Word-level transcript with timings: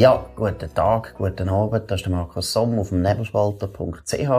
Ja, 0.00 0.30
guten 0.34 0.72
Tag, 0.72 1.14
guten 1.18 1.50
Abend. 1.50 1.90
Das 1.90 2.00
ist 2.00 2.06
der 2.06 2.12
Markus 2.12 2.54
Somm 2.54 2.78
auf 2.78 2.88
dem 2.88 3.02
nebelspalter.ch. 3.02 4.30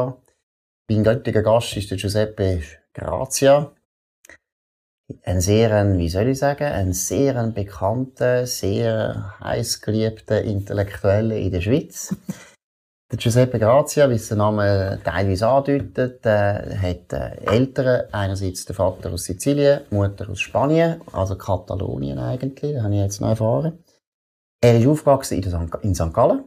Mein 0.90 1.06
heutiger 1.06 1.44
Gast 1.44 1.78
ist 1.78 1.92
der 1.92 2.00
Giuseppe 2.00 2.64
Grazia. 2.96 3.72
Ein 5.22 5.40
sehr, 5.40 6.00
wie 6.00 6.10
soll 6.10 6.30
ich 6.30 6.40
sagen, 6.40 6.64
ein 6.64 6.94
sehr 6.94 7.46
bekannter, 7.50 8.48
sehr 8.48 9.36
heiß 9.40 9.82
geliebter 9.82 10.42
Intellektueller 10.42 11.36
in 11.36 11.52
der 11.52 11.62
Schweiz. 11.62 12.16
Der 13.12 13.20
Giuseppe 13.20 13.60
Grazia, 13.60 14.10
wie 14.10 14.18
der 14.18 14.38
Name 14.38 15.00
teilweise 15.04 15.48
andeutet, 15.48 16.26
äh, 16.26 16.76
hat 16.76 17.14
äh, 17.14 17.36
Eltern, 17.46 18.06
einerseits 18.12 18.66
der 18.66 18.74
Vater 18.74 19.14
aus 19.14 19.26
Sizilien, 19.26 19.82
Mutter 19.92 20.28
aus 20.28 20.40
Spanien, 20.40 21.02
also 21.14 21.36
Katalonien 21.36 22.18
eigentlich, 22.18 22.74
das 22.74 22.82
habe 22.82 22.96
ich 22.96 23.02
jetzt 23.02 23.22
noch 23.22 23.30
erfahren. 23.30 23.78
Er 24.64 24.78
ist 24.80 24.86
aufgewachsen 24.86 25.42
in 25.82 25.96
St. 25.96 26.14
Gallen. 26.14 26.44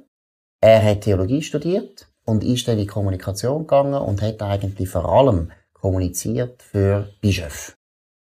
Er 0.61 0.83
hat 0.83 1.01
Theologie 1.03 1.43
studiert 1.43 2.09
und 2.25 2.45
ist 2.45 2.69
dann 2.69 2.75
in 2.79 2.83
die 2.83 2.87
Kommunikation 2.87 3.63
gegangen 3.63 3.95
und 3.95 4.23
hat 4.23 4.41
eigentlich 4.41 4.89
vor 4.89 5.05
allem 5.05 5.51
kommuniziert 5.73 6.63
für 6.63 7.11
Bischöfe. 7.21 7.75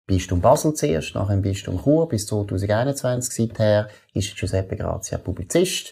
Bistum 0.08 0.40
Basel 0.40 0.74
zuerst, 0.74 1.16
nachher 1.16 1.34
im 1.34 1.42
Bistum 1.42 1.82
Chur 1.82 2.08
bis 2.08 2.28
2021 2.28 3.34
seither 3.34 3.90
ist 4.14 4.36
Giuseppe 4.36 4.76
Grazia 4.76 5.18
Publizist, 5.18 5.92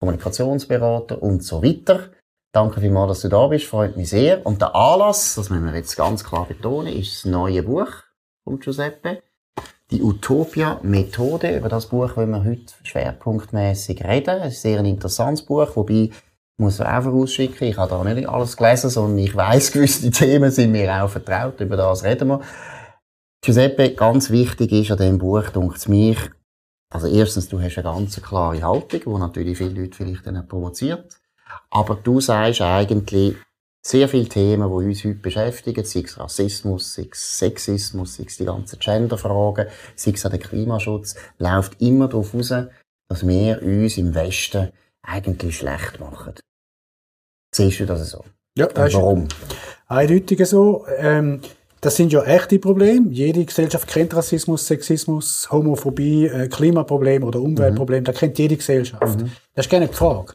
Kommunikationsberater 0.00 1.22
und 1.22 1.42
so 1.44 1.62
weiter. 1.62 2.10
Danke 2.52 2.80
vielmals, 2.80 3.10
dass 3.10 3.20
du 3.22 3.28
da 3.28 3.46
bist, 3.48 3.66
freut 3.66 3.96
mich 3.96 4.10
sehr. 4.10 4.44
Und 4.46 4.60
der 4.60 4.74
Anlass, 4.74 5.34
das 5.34 5.50
müssen 5.50 5.64
wir 5.66 5.74
jetzt 5.74 5.96
ganz 5.96 6.24
klar 6.24 6.46
betonen, 6.46 6.92
ist 6.92 7.24
das 7.24 7.30
neue 7.30 7.62
Buch 7.62 7.92
von 8.44 8.58
Giuseppe. 8.58 9.22
Die 9.90 10.02
Utopia-Methode. 10.02 11.56
Über 11.56 11.68
das 11.68 11.86
Buch 11.86 12.16
wollen 12.16 12.30
wir 12.30 12.44
heute 12.44 12.72
schwerpunktmäßig 12.84 14.04
reden. 14.04 14.40
Es 14.42 14.58
ist 14.58 14.66
ein 14.66 14.72
sehr 14.72 14.84
interessantes 14.84 15.44
Buch, 15.44 15.68
wobei 15.74 16.10
muss 16.58 16.80
auch 16.80 17.02
vorausschicken, 17.02 17.68
ich 17.68 17.76
habe 17.76 17.90
da 17.90 18.04
nicht 18.04 18.28
alles 18.28 18.56
gelesen, 18.56 18.90
sondern 18.90 19.18
ich 19.18 19.34
weiss, 19.34 19.72
gewisse 19.72 20.10
Themen 20.10 20.50
sind 20.50 20.72
mir 20.72 21.02
auch 21.02 21.08
vertraut, 21.08 21.60
über 21.60 21.76
das 21.76 22.04
reden 22.04 22.28
wir. 22.28 22.40
Giuseppe, 23.42 23.94
ganz 23.94 24.30
wichtig 24.30 24.70
ist 24.72 24.90
an 24.90 24.98
diesem 24.98 25.18
Buch, 25.18 25.48
denkt 25.48 25.88
mich, 25.88 26.18
also 26.92 27.06
erstens, 27.06 27.48
du 27.48 27.60
hast 27.60 27.78
eine 27.78 27.84
ganz 27.84 28.20
klare 28.20 28.62
Haltung, 28.62 29.00
die 29.00 29.20
natürlich 29.20 29.58
viele 29.58 29.80
Leute 29.80 29.96
vielleicht 29.96 30.26
dann 30.26 30.46
provoziert. 30.46 31.20
Aber 31.70 31.94
du 31.94 32.20
sagst 32.20 32.60
eigentlich 32.60 33.36
sehr 33.82 34.08
viele 34.08 34.28
Themen, 34.28 34.68
die 34.68 34.86
uns 34.86 35.04
heute 35.04 35.14
beschäftigen, 35.14 35.84
sei 35.84 36.00
es 36.00 36.18
Rassismus, 36.18 36.94
sei 36.94 37.08
es 37.10 37.38
Sexismus, 37.38 38.16
sei 38.16 38.24
es 38.26 38.36
die 38.36 38.44
ganzen 38.44 38.78
Genderfragen, 38.78 39.66
sei 39.96 40.12
es 40.12 40.26
auch 40.26 40.30
der 40.30 40.38
Klimaschutz, 40.38 41.14
läuft 41.38 41.80
immer 41.80 42.08
darauf 42.08 42.34
raus, 42.34 42.52
dass 43.08 43.26
wir 43.26 43.62
uns 43.62 43.96
im 43.96 44.14
Westen 44.14 44.70
eigentlich 45.02 45.58
schlecht 45.58 45.98
machen. 45.98 46.34
Siehst 47.54 47.80
du 47.80 47.86
das 47.86 48.10
so? 48.10 48.24
Ja, 48.56 48.66
das 48.66 48.94
Und 48.94 49.00
warum? 49.00 49.28
Eindeutig 49.86 50.46
so. 50.46 50.86
Ähm 50.98 51.40
das 51.80 51.96
sind 51.96 52.12
ja 52.12 52.22
echte 52.24 52.58
Probleme. 52.58 53.10
Jede 53.10 53.44
Gesellschaft 53.44 53.88
kennt 53.88 54.14
Rassismus, 54.14 54.66
Sexismus, 54.66 55.48
Homophobie, 55.50 56.26
äh, 56.26 56.48
Klimaproblem 56.48 57.24
oder 57.24 57.40
Umweltproblem. 57.40 58.00
Mhm. 58.00 58.04
Das 58.04 58.18
kennt 58.18 58.38
jede 58.38 58.56
Gesellschaft. 58.56 59.18
Mhm. 59.18 59.32
Das 59.54 59.64
ist 59.66 59.70
keine 59.70 59.88
Frage. 59.88 60.34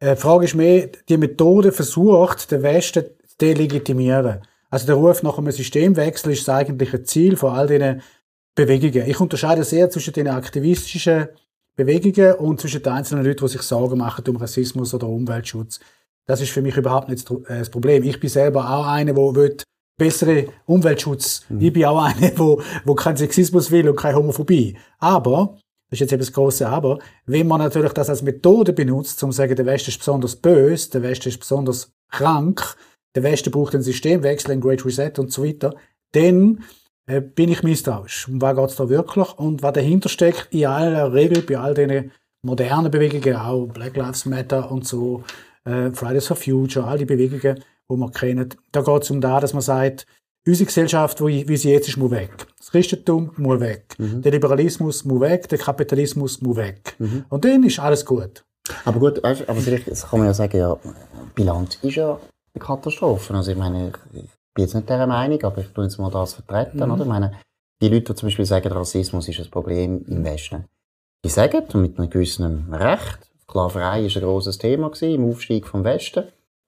Äh, 0.00 0.16
die 0.16 0.20
Frage 0.20 0.46
ist 0.46 0.54
mehr, 0.54 0.88
die 1.08 1.16
Methode 1.16 1.70
versucht, 1.72 2.50
den 2.50 2.62
Westen 2.62 3.04
zu 3.04 3.36
delegitimieren. 3.40 4.40
Also 4.70 4.86
der 4.86 4.96
Ruf 4.96 5.22
nach 5.22 5.38
einem 5.38 5.52
Systemwechsel 5.52 6.32
ist 6.32 6.46
das 6.46 6.54
eigentliche 6.54 7.02
Ziel 7.02 7.36
von 7.36 7.52
all 7.52 7.66
diesen 7.66 8.02
Bewegungen. 8.54 9.08
Ich 9.08 9.20
unterscheide 9.20 9.64
sehr 9.64 9.90
zwischen 9.90 10.14
den 10.14 10.28
aktivistischen 10.28 11.28
Bewegungen 11.76 12.34
und 12.34 12.60
zwischen 12.60 12.82
den 12.82 12.92
einzelnen 12.92 13.24
Leuten, 13.24 13.44
die 13.44 13.52
sich 13.52 13.62
Sorgen 13.62 13.98
machen 13.98 14.24
um 14.28 14.36
Rassismus 14.36 14.92
oder 14.94 15.08
Umweltschutz. 15.08 15.80
Das 16.26 16.40
ist 16.40 16.50
für 16.50 16.62
mich 16.62 16.76
überhaupt 16.76 17.08
nicht 17.08 17.28
das 17.28 17.68
äh, 17.68 17.70
Problem. 17.70 18.02
Ich 18.04 18.20
bin 18.20 18.30
selber 18.30 18.70
auch 18.70 18.86
einer, 18.86 19.14
der 19.14 19.34
will 19.34 19.56
bessere 19.98 20.46
Umweltschutz. 20.66 21.44
Mhm. 21.48 21.60
Ich 21.60 21.72
bin 21.72 21.84
auch 21.84 22.02
einer, 22.02 22.32
wo, 22.36 22.62
wo 22.84 22.94
kein 22.94 23.16
Sexismus 23.16 23.70
will 23.70 23.88
und 23.88 23.96
keine 23.96 24.16
Homophobie. 24.16 24.76
Aber, 24.98 25.56
das 25.90 25.96
ist 25.96 26.00
jetzt 26.00 26.12
eben 26.12 26.20
das 26.20 26.32
große 26.32 26.68
Aber, 26.68 27.00
wenn 27.26 27.48
man 27.48 27.60
natürlich 27.60 27.92
das 27.92 28.08
als 28.08 28.22
Methode 28.22 28.72
benutzt, 28.72 29.22
um 29.24 29.32
zu 29.32 29.36
sagen, 29.36 29.56
der 29.56 29.66
Westen 29.66 29.90
ist 29.90 29.98
besonders 29.98 30.36
böse, 30.36 30.90
der 30.90 31.02
Westen 31.02 31.28
ist 31.28 31.40
besonders 31.40 31.92
krank, 32.10 32.76
der 33.16 33.24
Westen 33.24 33.50
braucht 33.50 33.74
einen 33.74 33.82
Systemwechsel, 33.82 34.52
ein 34.52 34.60
Great 34.60 34.84
Reset 34.84 35.12
und 35.18 35.32
so 35.32 35.44
weiter, 35.44 35.74
dann 36.12 36.62
äh, 37.06 37.20
bin 37.20 37.50
ich 37.50 37.64
misstrauisch. 37.64 38.28
Um 38.28 38.40
was 38.40 38.56
geht's 38.56 38.76
da 38.76 38.88
wirklich? 38.88 39.32
Und 39.36 39.62
was 39.64 39.72
dahinter 39.72 40.08
steckt, 40.08 40.48
in 40.52 40.66
aller 40.66 41.12
Regel 41.12 41.42
bei 41.42 41.58
all 41.58 41.74
diesen 41.74 42.12
modernen 42.42 42.90
Bewegungen, 42.90 43.36
auch 43.36 43.66
Black 43.66 43.96
Lives 43.96 44.26
Matter 44.26 44.70
und 44.70 44.86
so, 44.86 45.24
äh, 45.64 45.90
Fridays 45.90 46.28
for 46.28 46.36
Future, 46.36 46.86
all 46.86 46.98
die 46.98 47.04
Bewegungen, 47.04 47.56
die 47.90 47.96
wir 47.96 48.10
kennen. 48.12 48.48
Da 48.70 48.82
geht 48.82 49.02
es 49.02 49.10
um 49.10 49.20
das, 49.20 49.40
dass 49.40 49.52
man 49.54 49.62
sagt, 49.62 50.06
unsere 50.46 50.66
Gesellschaft, 50.66 51.24
wie 51.24 51.56
sie 51.56 51.70
jetzt 51.70 51.88
ist, 51.88 51.96
muss 51.96 52.10
weg. 52.10 52.46
Das 52.58 52.70
Christentum 52.70 53.32
muss 53.36 53.60
weg. 53.60 53.94
Mhm. 53.98 54.22
Der 54.22 54.32
Liberalismus 54.32 55.04
muss 55.04 55.20
weg. 55.20 55.48
Der 55.48 55.58
Kapitalismus 55.58 56.40
muss 56.40 56.56
weg. 56.56 56.94
Mhm. 56.98 57.24
Und 57.28 57.44
dann 57.44 57.62
ist 57.64 57.78
alles 57.78 58.04
gut. 58.04 58.44
Aber 58.84 59.00
gut, 59.00 59.22
weißt, 59.22 59.48
aber 59.48 59.60
vielleicht 59.60 59.86
kann 59.86 60.18
man 60.18 60.28
ja 60.28 60.34
sagen, 60.34 60.56
ja, 60.56 60.76
Bilanz 61.34 61.78
ist 61.82 61.96
ja 61.96 62.18
eine 62.54 62.64
Katastrophe. 62.64 63.34
Also 63.34 63.50
ich 63.52 63.58
meine, 63.58 63.92
ich 64.12 64.22
bin 64.54 64.64
jetzt 64.64 64.74
nicht 64.74 64.88
dieser 64.88 65.06
Meinung, 65.06 65.42
aber 65.42 65.60
ich 65.60 65.68
tue 65.68 65.84
jetzt 65.84 65.98
mal 65.98 66.10
das 66.10 66.34
vertreten, 66.34 66.78
mhm. 66.78 66.92
oder? 66.92 67.02
Ich 67.02 67.08
meine, 67.08 67.32
die 67.82 67.88
Leute, 67.88 68.12
die 68.12 68.14
zum 68.14 68.26
Beispiel 68.28 68.44
sagen, 68.44 68.72
Rassismus 68.72 69.28
ist 69.28 69.40
ein 69.40 69.50
Problem 69.50 70.04
im 70.06 70.24
Westen, 70.24 70.64
die 71.24 71.30
sagen, 71.30 71.64
mit 71.80 71.98
einem 71.98 72.10
gewissen 72.10 72.72
Recht, 72.72 73.18
Sklaverei 73.42 74.06
ist 74.06 74.16
ein 74.16 74.22
grosses 74.22 74.58
Thema 74.58 74.90
gewesen, 74.90 75.14
im 75.14 75.28
Aufstieg 75.28 75.66
vom 75.66 75.82
Westen 75.82 76.24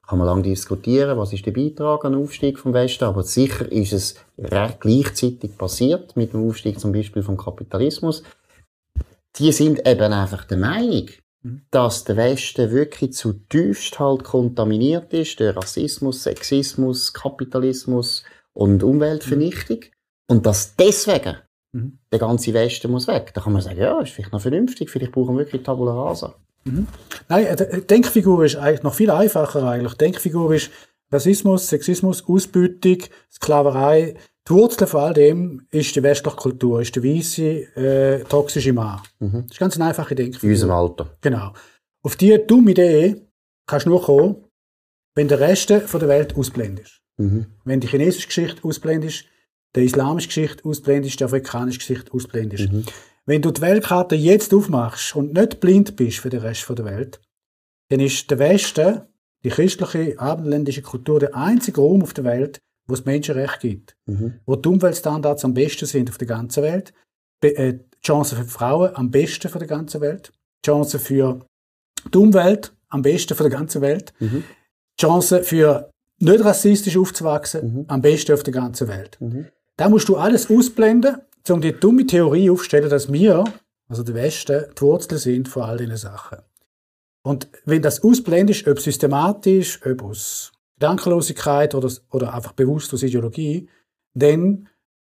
kann 0.07 0.19
man 0.19 0.27
lange 0.27 0.43
diskutieren, 0.43 1.17
was 1.17 1.33
ist 1.33 1.47
der 1.47 1.53
Beitrag 1.53 2.05
an 2.05 2.13
den 2.13 2.23
Aufstieg 2.23 2.59
vom 2.59 2.75
Westen, 2.75 3.05
aber 3.05 3.23
sicher 3.23 3.71
ist 3.71 3.93
es 3.93 4.17
recht 4.37 4.81
gleichzeitig 4.81 5.57
passiert 5.57 6.17
mit 6.17 6.33
dem 6.33 6.49
Aufstieg 6.49 6.81
zum 6.81 6.93
Beispiel 6.93 7.23
vom 7.23 7.37
Kapitalismus. 7.37 8.23
Die 9.37 9.53
sind 9.53 9.87
eben 9.87 10.13
einfach 10.13 10.45
der 10.45 10.59
Meinung, 10.59 11.09
mhm. 11.43 11.63
dass 11.71 12.05
der 12.05 12.17
Westen 12.17 12.71
wirklich 12.73 13.13
zu 13.13 13.33
tiefst 13.49 13.99
halt 13.99 14.25
kontaminiert 14.25 15.13
ist 15.13 15.39
durch 15.39 15.57
Rassismus, 15.57 16.25
Sexismus, 16.25 17.13
Kapitalismus 17.13 18.25
und 18.53 18.83
Umweltvernichtung 18.83 19.79
mhm. 19.79 19.91
und 20.27 20.47
dass 20.47 20.75
deswegen 20.77 21.37
mhm. 21.73 21.99
der 22.11 22.19
ganze 22.19 22.53
Westen 22.53 22.91
muss 22.91 23.07
weg. 23.07 23.33
Da 23.35 23.41
kann 23.41 23.53
man 23.53 23.63
sagen, 23.63 23.79
ja, 23.79 24.01
ist 24.01 24.13
vielleicht 24.13 24.33
noch 24.33 24.41
vernünftig, 24.41 24.91
vielleicht 24.91 25.13
brauchen 25.13 25.37
wir 25.37 25.45
wirklich 25.45 25.63
Tabula 25.63 25.93
Rasa. 25.93 26.35
Mhm. 26.65 26.87
Nein, 27.29 27.47
äh, 27.47 27.83
Denkfigur 27.83 28.45
ist 28.45 28.57
eigentlich 28.57 28.83
noch 28.83 28.95
viel 28.95 29.11
einfacher 29.11 29.65
eigentlich. 29.65 29.95
Denkfigur 29.95 30.55
ist 30.55 30.71
Rassismus, 31.11 31.69
Sexismus, 31.69 32.25
Ausbeutung, 32.27 32.99
Sklaverei. 33.31 34.15
Die 34.49 34.53
Wurzel 34.53 34.87
von 34.87 35.01
all 35.01 35.15
dem 35.15 35.67
ist 35.71 35.95
die 35.95 36.03
westliche 36.03 36.37
Kultur, 36.37 36.81
ist 36.81 36.97
der 36.97 37.05
weiße, 37.05 37.77
äh, 37.77 38.25
toxische 38.25 38.73
Mann. 38.73 39.01
Mhm. 39.21 39.43
Das 39.43 39.53
ist 39.53 39.59
ganz 39.59 39.77
eine 39.77 39.87
einfache 39.87 40.15
Denkfigur. 40.15 40.49
In 40.49 40.55
unserem 40.55 40.73
Alter. 40.73 41.17
Genau. 41.21 41.53
Auf 42.03 42.17
diese 42.17 42.41
dumme 42.41 42.73
Idee 42.73 43.23
kannst 43.67 43.87
du 43.87 43.91
nur 43.91 44.03
kommen, 44.03 44.45
wenn 45.15 45.29
der 45.29 45.39
Rest 45.41 45.73
von 45.73 46.01
der 46.01 46.09
Welt 46.09 46.37
ausblendest. 46.37 47.01
Mhm. 47.19 47.47
Wenn 47.65 47.81
die 47.81 47.87
chinesische 47.87 48.27
Geschichte 48.27 48.65
ausblendest, 48.67 49.27
die 49.77 49.85
islamische 49.85 50.29
Geschichte 50.29 50.65
ausblendest, 50.65 51.21
die 51.21 51.25
afrikanische 51.25 51.79
Geschichte 51.79 52.13
ausblendest. 52.13 52.73
Mhm. 52.73 52.85
Wenn 53.27 53.43
du 53.43 53.51
die 53.51 53.61
Weltkarte 53.61 54.17
jetzt 54.17 54.53
aufmachst 54.53 55.15
und 55.15 55.33
nicht 55.33 55.61
blind 55.61 55.97
bist 55.97 56.19
für 56.19 56.31
den 56.31 56.41
Rest 56.41 56.69
der 56.69 56.85
Welt, 56.85 57.21
dann 57.91 58.01
ist 58.01 58.31
der 58.31 58.39
Westen, 58.39 59.03
die 59.45 59.51
christliche 59.51 60.19
abendländische 60.19 60.83
Kultur, 60.83 61.21
der 61.21 61.35
einzige 61.35 61.81
Raum 61.81 62.03
auf 62.03 62.15
der 62.15 62.25
Welt, 62.25 62.59
wo 62.87 62.95
es 62.95 63.05
Menschenrecht 63.05 63.61
gibt, 63.61 63.97
mhm. 64.07 64.41
wo 64.47 64.57
die 64.57 64.69
Umweltstandards 64.69 65.45
am 65.45 65.55
besten 65.55 65.87
sind 65.87 66.11
auf 66.11 66.19
der 66.19 66.29
ganzen 66.29 66.63
Welt, 66.63 66.93
äh, 67.43 67.75
die 67.75 68.01
Chancen 68.05 68.39
für 68.39 68.45
Frauen 68.45 68.95
am 68.97 69.11
besten 69.11 69.49
von 69.49 69.59
der 69.59 69.69
ganzen 69.69 70.01
Welt, 70.01 70.33
die 70.65 70.71
Chancen 70.71 71.01
für 71.01 71.47
die 72.13 72.19
Umwelt 72.19 72.73
am 72.89 73.03
besten 73.03 73.37
von 73.37 73.49
der 73.49 73.59
ganzen 73.59 73.83
Welt, 73.83 74.13
mhm. 74.19 74.45
die 74.99 75.03
Chancen 75.03 75.45
für 75.45 75.91
nicht 76.19 76.45
rassistisch 76.45 76.97
aufzuwachsen 76.97 77.75
mhm. 77.75 77.85
am 77.89 78.03
besten 78.03 78.33
auf 78.33 78.43
der 78.43 78.53
ganzen 78.53 78.89
Welt. 78.89 79.17
Mhm. 79.21 79.47
Da 79.77 79.89
musst 79.89 80.09
du 80.09 80.17
alles 80.17 80.51
ausblenden 80.51 81.17
um 81.51 81.61
die 81.61 81.73
dumme 81.73 82.07
Theorie 82.07 82.51
aufzustellen, 82.51 82.91
dass 82.91 83.13
wir, 83.13 83.45
also 83.89 84.03
der 84.03 84.15
Westen, 84.15 84.67
die 84.77 84.83
Wurzel 84.83 85.19
sind 85.19 85.49
von 85.49 85.63
all 85.63 85.77
diesen 85.77 85.97
Sachen. 85.97 86.39
Und 87.25 87.49
wenn 87.65 87.83
das 87.83 88.03
ausblendest, 88.03 88.67
ob 88.67 88.81
systematisch, 88.81 89.81
ob 89.87 90.03
aus 90.03 90.53
Gedankenlosigkeit 90.79 91.75
oder, 91.75 91.91
oder 92.11 92.35
einfach 92.35 92.53
bewusst 92.53 92.93
aus 92.93 93.03
Ideologie, 93.03 93.69
dann 94.15 94.69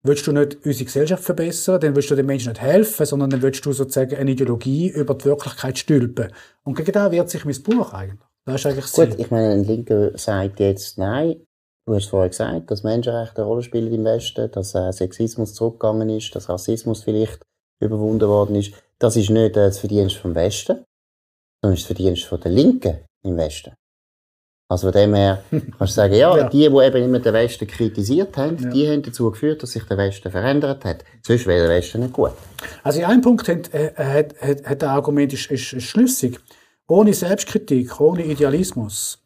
willst 0.04 0.28
du 0.28 0.32
nicht 0.32 0.64
unsere 0.64 0.86
Gesellschaft 0.86 1.24
verbessern, 1.24 1.80
dann 1.80 1.96
willst 1.96 2.12
du 2.12 2.16
den 2.16 2.28
Menschen 2.28 2.50
nicht 2.50 2.62
helfen, 2.62 3.06
sondern 3.06 3.32
dann 3.32 3.42
willst 3.42 3.66
du 3.66 3.74
sozusagen 3.74 4.16
eine 4.16 4.32
Ideologie 4.32 4.90
über 4.90 5.16
die 5.16 5.26
Wirklichkeit 5.26 5.80
stülpen. 5.80 6.32
Und 6.64 6.76
gegen 6.78 6.92
das 6.92 7.12
wehrt 7.12 7.30
sich 7.30 7.44
mein 7.44 7.62
Buch 7.64 7.94
eigentlich. 7.94 8.20
Das 8.46 8.56
ist 8.56 8.66
eigentlich 8.68 8.92
Gut, 8.92 9.20
ich 9.20 9.32
meine, 9.32 9.54
ein 9.54 9.64
Linker 9.64 10.16
sagt 10.18 10.60
jetzt, 10.60 11.00
nein, 11.00 11.38
Du 11.88 11.94
hast 11.94 12.08
vorher 12.10 12.30
gesagt, 12.30 12.72
dass 12.72 12.82
Menschenrechte 12.84 13.38
eine 13.38 13.46
Rolle 13.46 13.62
spielen 13.62 13.94
im 13.94 14.04
Westen, 14.06 14.50
dass 14.52 14.74
äh, 14.74 14.92
Sexismus 14.92 15.54
zurückgegangen 15.54 16.10
ist, 16.10 16.36
dass 16.36 16.50
Rassismus 16.50 17.04
vielleicht 17.04 17.44
überwunden 17.80 18.28
worden 18.28 18.56
ist. 18.56 18.74
Das 18.98 19.16
ist 19.16 19.30
nicht 19.30 19.56
äh, 19.56 19.68
das 19.68 19.80
Verdienst 19.80 20.16
vom 20.18 20.34
Westen. 20.34 20.84
sondern 21.62 21.78
das 21.78 21.84
Verdienst 21.86 22.24
von 22.26 22.40
der 22.42 22.52
Linken 22.52 23.06
im 23.24 23.38
Westen. 23.38 23.74
Also 24.68 24.88
von 24.92 25.00
dem 25.00 25.14
her 25.14 25.44
kannst 25.52 25.80
du 25.80 25.88
sagen, 25.88 26.16
ja, 26.16 26.36
Ja. 26.36 26.50
die, 26.50 26.58
die 26.58 26.66
eben 26.66 27.04
immer 27.04 27.20
den 27.20 27.34
Westen 27.36 27.68
kritisiert 27.68 28.36
haben, 28.36 28.58
Ja. 28.58 28.70
die 28.72 28.90
haben 28.90 29.04
dazu 29.04 29.30
geführt, 29.30 29.62
dass 29.62 29.74
sich 29.74 29.84
der 29.84 29.98
Westen 30.00 30.32
verändert 30.32 30.84
hat. 30.86 31.04
Sonst 31.22 31.46
wäre 31.46 31.68
der 31.68 31.78
Westen 31.78 32.00
nicht 32.02 32.14
gut. 32.14 32.32
Also 32.84 32.98
in 33.00 33.06
einem 33.06 33.22
Punkt 33.22 33.48
hat, 33.48 33.72
äh, 33.76 33.94
hat, 33.96 34.42
hat, 34.42 34.66
hat 34.66 34.82
das 34.82 34.90
Argument 34.90 35.32
ist, 35.34 35.52
ist, 35.52 35.74
ist 35.74 35.84
schlüssig. 35.84 36.40
Ohne 36.88 37.14
Selbstkritik, 37.14 38.00
ohne 38.02 38.26
Idealismus, 38.26 39.20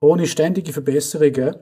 ohne 0.00 0.26
ständige 0.26 0.72
Verbesserungen 0.72 1.56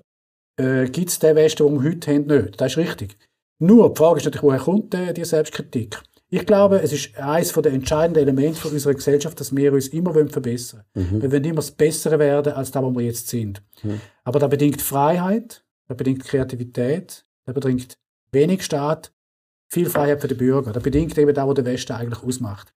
äh, 0.57 0.87
gibt 0.87 1.11
es 1.11 1.19
den 1.19 1.37
Westen, 1.37 1.67
den 1.67 1.83
wir 1.83 1.91
heute 1.91 2.15
haben, 2.15 2.27
nicht. 2.27 2.61
Das 2.61 2.73
ist 2.73 2.79
richtig. 2.79 3.17
Nur, 3.59 3.93
die 3.93 3.99
Frage 3.99 4.19
ist 4.19 4.25
natürlich, 4.25 4.43
woher 4.43 4.59
kommt 4.59 4.95
äh, 4.95 5.13
die 5.13 5.25
Selbstkritik? 5.25 6.01
Ich 6.29 6.47
glaube, 6.47 6.83
es 6.83 6.93
ist 6.93 7.17
eines 7.17 7.53
der 7.53 7.73
entscheidenden 7.73 8.23
Elemente 8.23 8.61
von 8.61 8.73
unserer 8.73 8.95
Gesellschaft, 8.95 9.39
dass 9.39 9.55
wir 9.55 9.73
uns 9.73 9.89
immer 9.89 10.13
verbessern 10.13 10.83
wollen. 10.95 11.23
Wir 11.23 11.31
wollen 11.31 11.45
immer 11.45 11.57
das 11.57 11.71
Bessere 11.71 12.19
werden, 12.19 12.55
als 12.55 12.73
das, 12.73 12.83
wo 12.83 12.91
wir 12.91 13.05
jetzt 13.05 13.29
sind. 13.29 13.63
Aber 14.25 14.41
das 14.41 14.51
bedingt 14.51 14.83
Freiheit, 14.83 15.65
das 15.87 15.97
bedingt 15.97 16.25
Kreativität, 16.25 17.25
das 17.45 17.55
bedingt 17.55 17.99
wenig 18.33 18.65
Staat, 18.65 19.13
viel 19.69 19.89
Freiheit 19.89 20.21
für 20.21 20.29
die 20.29 20.35
Bürger. 20.35 20.73
Das 20.73 20.83
bedingt 20.83 21.17
eben 21.19 21.35
das, 21.35 21.47
was 21.47 21.55
der 21.55 21.65
Westen 21.67 21.93
eigentlich 21.93 22.23
ausmacht. 22.23 22.75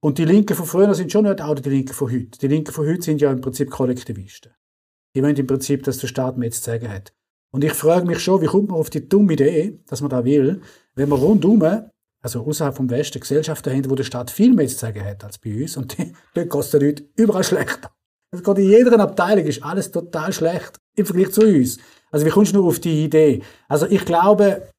Und 0.00 0.18
die 0.18 0.24
Linken 0.24 0.54
von 0.54 0.66
früher 0.66 0.94
sind 0.94 1.10
schon 1.10 1.24
nicht 1.24 1.40
auch 1.40 1.54
die 1.54 1.68
Linken 1.68 1.94
von 1.94 2.10
heute. 2.12 2.38
Die 2.38 2.48
Linken 2.48 2.72
von 2.72 2.86
heute 2.86 3.02
sind 3.02 3.20
ja 3.20 3.32
im 3.32 3.40
Prinzip 3.40 3.70
Kollektivisten. 3.70 4.52
Die 5.14 5.22
wollen 5.22 5.36
im 5.36 5.46
Prinzip, 5.46 5.82
dass 5.84 5.98
der 5.98 6.06
Staat 6.08 6.36
mehr 6.36 6.50
zu 6.50 6.60
sagen 6.60 6.88
hat. 6.88 7.14
Und 7.50 7.64
ich 7.64 7.72
frage 7.72 8.06
mich 8.06 8.20
schon, 8.20 8.42
wie 8.42 8.46
kommt 8.46 8.68
man 8.68 8.78
auf 8.78 8.90
die 8.90 9.08
dumme 9.08 9.32
Idee, 9.32 9.80
dass 9.86 10.00
man 10.00 10.10
da 10.10 10.24
will, 10.24 10.60
wenn 10.94 11.08
man 11.08 11.18
rundum, 11.18 11.62
also 12.22 12.44
außerhalb 12.44 12.76
vom 12.76 12.90
Westen, 12.90 13.20
Gesellschaften 13.20 13.72
haben, 13.72 13.90
wo 13.90 13.94
der 13.94 14.04
Staat 14.04 14.30
viel 14.30 14.54
mehr 14.54 14.68
zu 14.68 14.76
sagen 14.76 15.04
hat 15.04 15.24
als 15.24 15.38
bei 15.38 15.62
uns 15.62 15.76
und 15.76 15.96
die, 15.96 16.12
dort 16.34 16.48
kostet 16.48 16.82
den 16.82 16.88
Leuten 16.88 17.08
überall 17.16 17.44
schlechter. 17.44 17.90
Es 18.30 18.42
geht 18.42 18.58
in 18.58 18.68
jeder 18.68 19.00
Abteilung, 19.00 19.46
ist 19.46 19.62
alles 19.62 19.90
total 19.90 20.32
schlecht 20.32 20.78
im 20.96 21.06
Vergleich 21.06 21.30
zu 21.30 21.42
uns. 21.42 21.78
Also 22.10 22.26
wie 22.26 22.30
kommst 22.30 22.52
du 22.52 22.58
nur 22.58 22.68
auf 22.68 22.80
die 22.80 23.04
Idee? 23.04 23.42
Also 23.68 23.86
ich 23.86 24.04
glaube, 24.04 24.70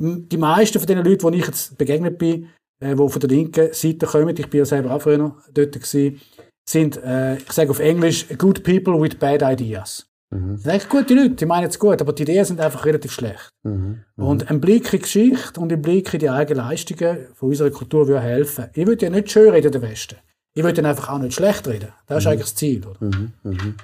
die 0.00 0.36
meisten 0.36 0.78
von 0.78 0.86
den 0.86 1.04
Leuten, 1.04 1.30
die 1.30 1.38
ich 1.38 1.46
jetzt 1.46 1.78
begegnet 1.78 2.18
bin, 2.18 2.48
äh, 2.82 2.96
die 2.96 3.08
von 3.08 3.20
der 3.20 3.28
linken 3.28 3.72
Seite 3.72 4.06
kommen, 4.06 4.36
ich 4.36 4.48
bin 4.48 4.58
ja 4.58 4.64
selber 4.64 4.92
auch 4.92 5.02
früher 5.02 5.36
dort 5.52 5.78
sind, 5.84 6.96
äh, 7.02 7.36
ich 7.36 7.52
sage 7.52 7.70
auf 7.70 7.80
Englisch, 7.80 8.26
good 8.38 8.62
people 8.64 9.00
with 9.00 9.16
bad 9.16 9.42
ideas. 9.42 10.09
Das 10.30 10.62
sind 10.62 10.72
echt 10.72 10.88
gute 10.88 11.12
Leute, 11.14 11.34
die 11.34 11.46
meinen 11.46 11.68
es 11.68 11.78
gut, 11.78 12.00
aber 12.00 12.12
die 12.12 12.22
Ideen 12.22 12.44
sind 12.44 12.60
einfach 12.60 12.84
relativ 12.84 13.10
schlecht. 13.10 13.50
Mhm. 13.64 14.04
Und 14.14 14.48
ein 14.48 14.60
Blick 14.60 14.84
in 14.84 14.90
die 14.90 14.98
Geschichte 15.00 15.60
und 15.60 15.72
ein 15.72 15.82
Blick 15.82 16.14
in 16.14 16.20
die 16.20 16.30
eigenen 16.30 16.64
Leistungen 16.64 17.26
von 17.34 17.48
unserer 17.48 17.70
Kultur 17.70 18.06
würde 18.06 18.20
helfen. 18.20 18.66
Ich 18.74 18.86
würde 18.86 19.06
ja 19.06 19.10
nicht 19.10 19.30
schön 19.30 19.50
reden, 19.50 19.72
der 19.72 19.82
Westen. 19.82 20.16
Ich 20.54 20.62
würde 20.62 20.80
ihn 20.80 20.86
einfach 20.86 21.08
auch 21.08 21.18
nicht 21.18 21.34
schlecht 21.34 21.66
reden. 21.66 21.88
Das 22.06 22.18
ist 22.18 22.26
eigentlich 22.28 22.42
das 22.42 22.54
Ziel. 22.54 22.86
Oder? 22.86 23.04
Mhm. 23.04 23.32
Mhm. 23.42 23.74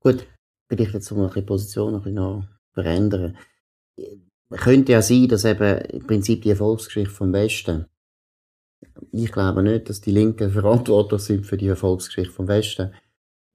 Gut, 0.00 0.26
vielleicht 0.68 0.92
jetzt 0.92 1.10
um 1.10 1.30
die 1.34 1.40
Position 1.40 1.92
noch 1.92 2.04
ein 2.04 2.14
bisschen 2.14 2.48
verändern. 2.74 3.38
Könnte 4.50 4.92
ja 4.92 5.00
sein, 5.00 5.26
dass 5.28 5.46
eben 5.46 5.78
im 5.86 6.06
Prinzip 6.06 6.42
die 6.42 6.50
Erfolgsgeschichte 6.50 7.14
vom 7.14 7.32
Westen, 7.32 7.86
ich 9.10 9.32
glaube 9.32 9.62
nicht, 9.62 9.88
dass 9.88 10.02
die 10.02 10.12
Linken 10.12 10.50
verantwortlich 10.50 11.22
sind 11.22 11.46
für 11.46 11.56
die 11.56 11.68
Erfolgsgeschichte 11.68 12.32
vom 12.32 12.46
Westen. 12.46 12.92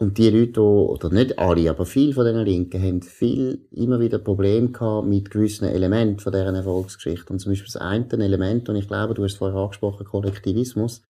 Und 0.01 0.17
die 0.17 0.31
Leute, 0.31 0.53
die, 0.53 0.59
oder 0.59 1.11
nicht 1.11 1.37
alle, 1.37 1.69
aber 1.69 1.85
viele 1.85 2.13
von 2.13 2.25
den 2.25 2.37
Linken 2.37 2.81
haben 2.81 3.03
viel, 3.03 3.67
immer 3.69 3.99
wieder 3.99 4.17
Probleme 4.17 4.69
gehabt 4.69 5.07
mit 5.07 5.29
gewissen 5.29 5.65
Elementen 5.65 6.19
von 6.19 6.33
deren 6.33 6.55
Erfolgsgeschichte. 6.55 7.31
Und 7.31 7.37
zum 7.37 7.51
Beispiel 7.51 7.71
das 7.71 7.77
eine 7.77 8.07
Element, 8.25 8.67
und 8.67 8.77
ich 8.77 8.87
glaube, 8.87 9.13
du 9.13 9.23
hast 9.23 9.33
es 9.33 9.37
vorher 9.37 9.59
angesprochen, 9.59 10.07
Kollektivismus. 10.07 11.03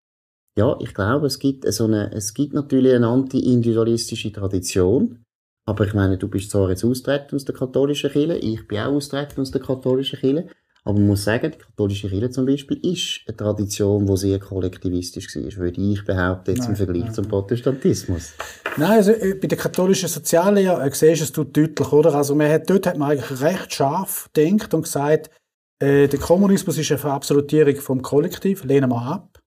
Ja, 0.58 0.78
ich 0.82 0.94
glaube, 0.94 1.28
es 1.28 1.40
gibt 1.40 1.72
so 1.72 1.86
eine, 1.86 2.12
es 2.12 2.34
gibt 2.34 2.54
natürlich 2.54 2.94
eine 2.94 3.08
anti-individualistische 3.08 4.34
Tradition. 4.34 5.24
Aber 5.66 5.88
ich 5.88 5.94
meine, 5.94 6.18
du 6.18 6.28
bist 6.28 6.52
zwar 6.52 6.70
jetzt 6.70 6.84
austreten 6.84 7.38
aus 7.38 7.46
der 7.46 7.56
katholischen 7.56 8.12
Kirche, 8.12 8.36
ich 8.36 8.68
bin 8.68 8.80
auch 8.80 8.92
austreten 8.92 9.40
aus 9.40 9.52
der 9.52 9.62
katholischen 9.62 10.20
Kirche, 10.20 10.50
aber 10.83 10.98
man 10.98 11.07
muss 11.07 11.24
sagen, 11.24 11.51
die 11.51 11.57
katholische 11.60 12.10
Kirche 12.10 12.31
zum 12.31 12.45
Beispiel 12.48 12.78
ist 12.81 13.22
eine 13.28 13.38
Tradition, 13.38 14.07
die 14.07 14.18
sehr 14.18 14.39
kollektivistisch 14.39 15.36
war, 15.36 15.63
würde 15.63 15.80
ich 15.80 16.04
behaupten, 16.04 16.51
jetzt 16.51 16.62
im 16.62 16.68
Nein, 16.69 16.75
Vergleich 16.75 17.04
nein, 17.04 17.13
zum 17.13 17.28
Protestantismus. 17.28 18.33
Nein, 18.78 18.92
also 18.92 19.12
äh, 19.12 19.36
bei 19.36 19.48
der 19.48 19.60
katholischen 19.60 20.10
Soziallehre 20.10 20.81
äh, 20.81 20.92
siehst 20.92 21.38
du 21.38 21.44
es 21.44 21.51
deutlich, 21.51 21.92
oder? 21.92 22.16
Also 22.16 22.33
man 22.33 22.51
hat, 22.51 22.68
dort 22.68 22.88
hat 22.88 22.98
man 22.98 23.12
eigentlich 23.12 23.42
recht 23.42 23.74
scharf 23.74 24.30
gedacht 24.33 24.74
und 24.74 24.83
gesagt, 24.83 25.30
äh, 25.80 26.07
der 26.07 26.19
Kommunismus 26.19 26.80
ist 26.80 26.89
eine 26.89 26.98
Verabsolutierung 26.98 27.75
vom 27.75 28.01
Kollektiv, 28.01 28.63
lehnen 28.63 28.89
wir 28.89 29.01
ab. 29.04 29.39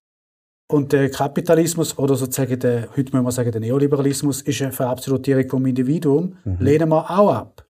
Und 0.70 0.92
der 0.92 1.10
Kapitalismus, 1.10 1.98
oder 1.98 2.14
sozusagen 2.14 2.58
der, 2.60 2.88
heute 2.96 3.14
muss 3.14 3.22
man 3.22 3.32
sagen, 3.32 3.50
der 3.50 3.60
Neoliberalismus, 3.60 4.40
ist 4.42 4.62
eine 4.62 4.72
Verabsolutierung 4.72 5.48
vom 5.48 5.66
Individuum, 5.66 6.36
lehnen 6.58 6.88
wir 6.88 7.10
auch 7.10 7.34
ab. 7.34 7.63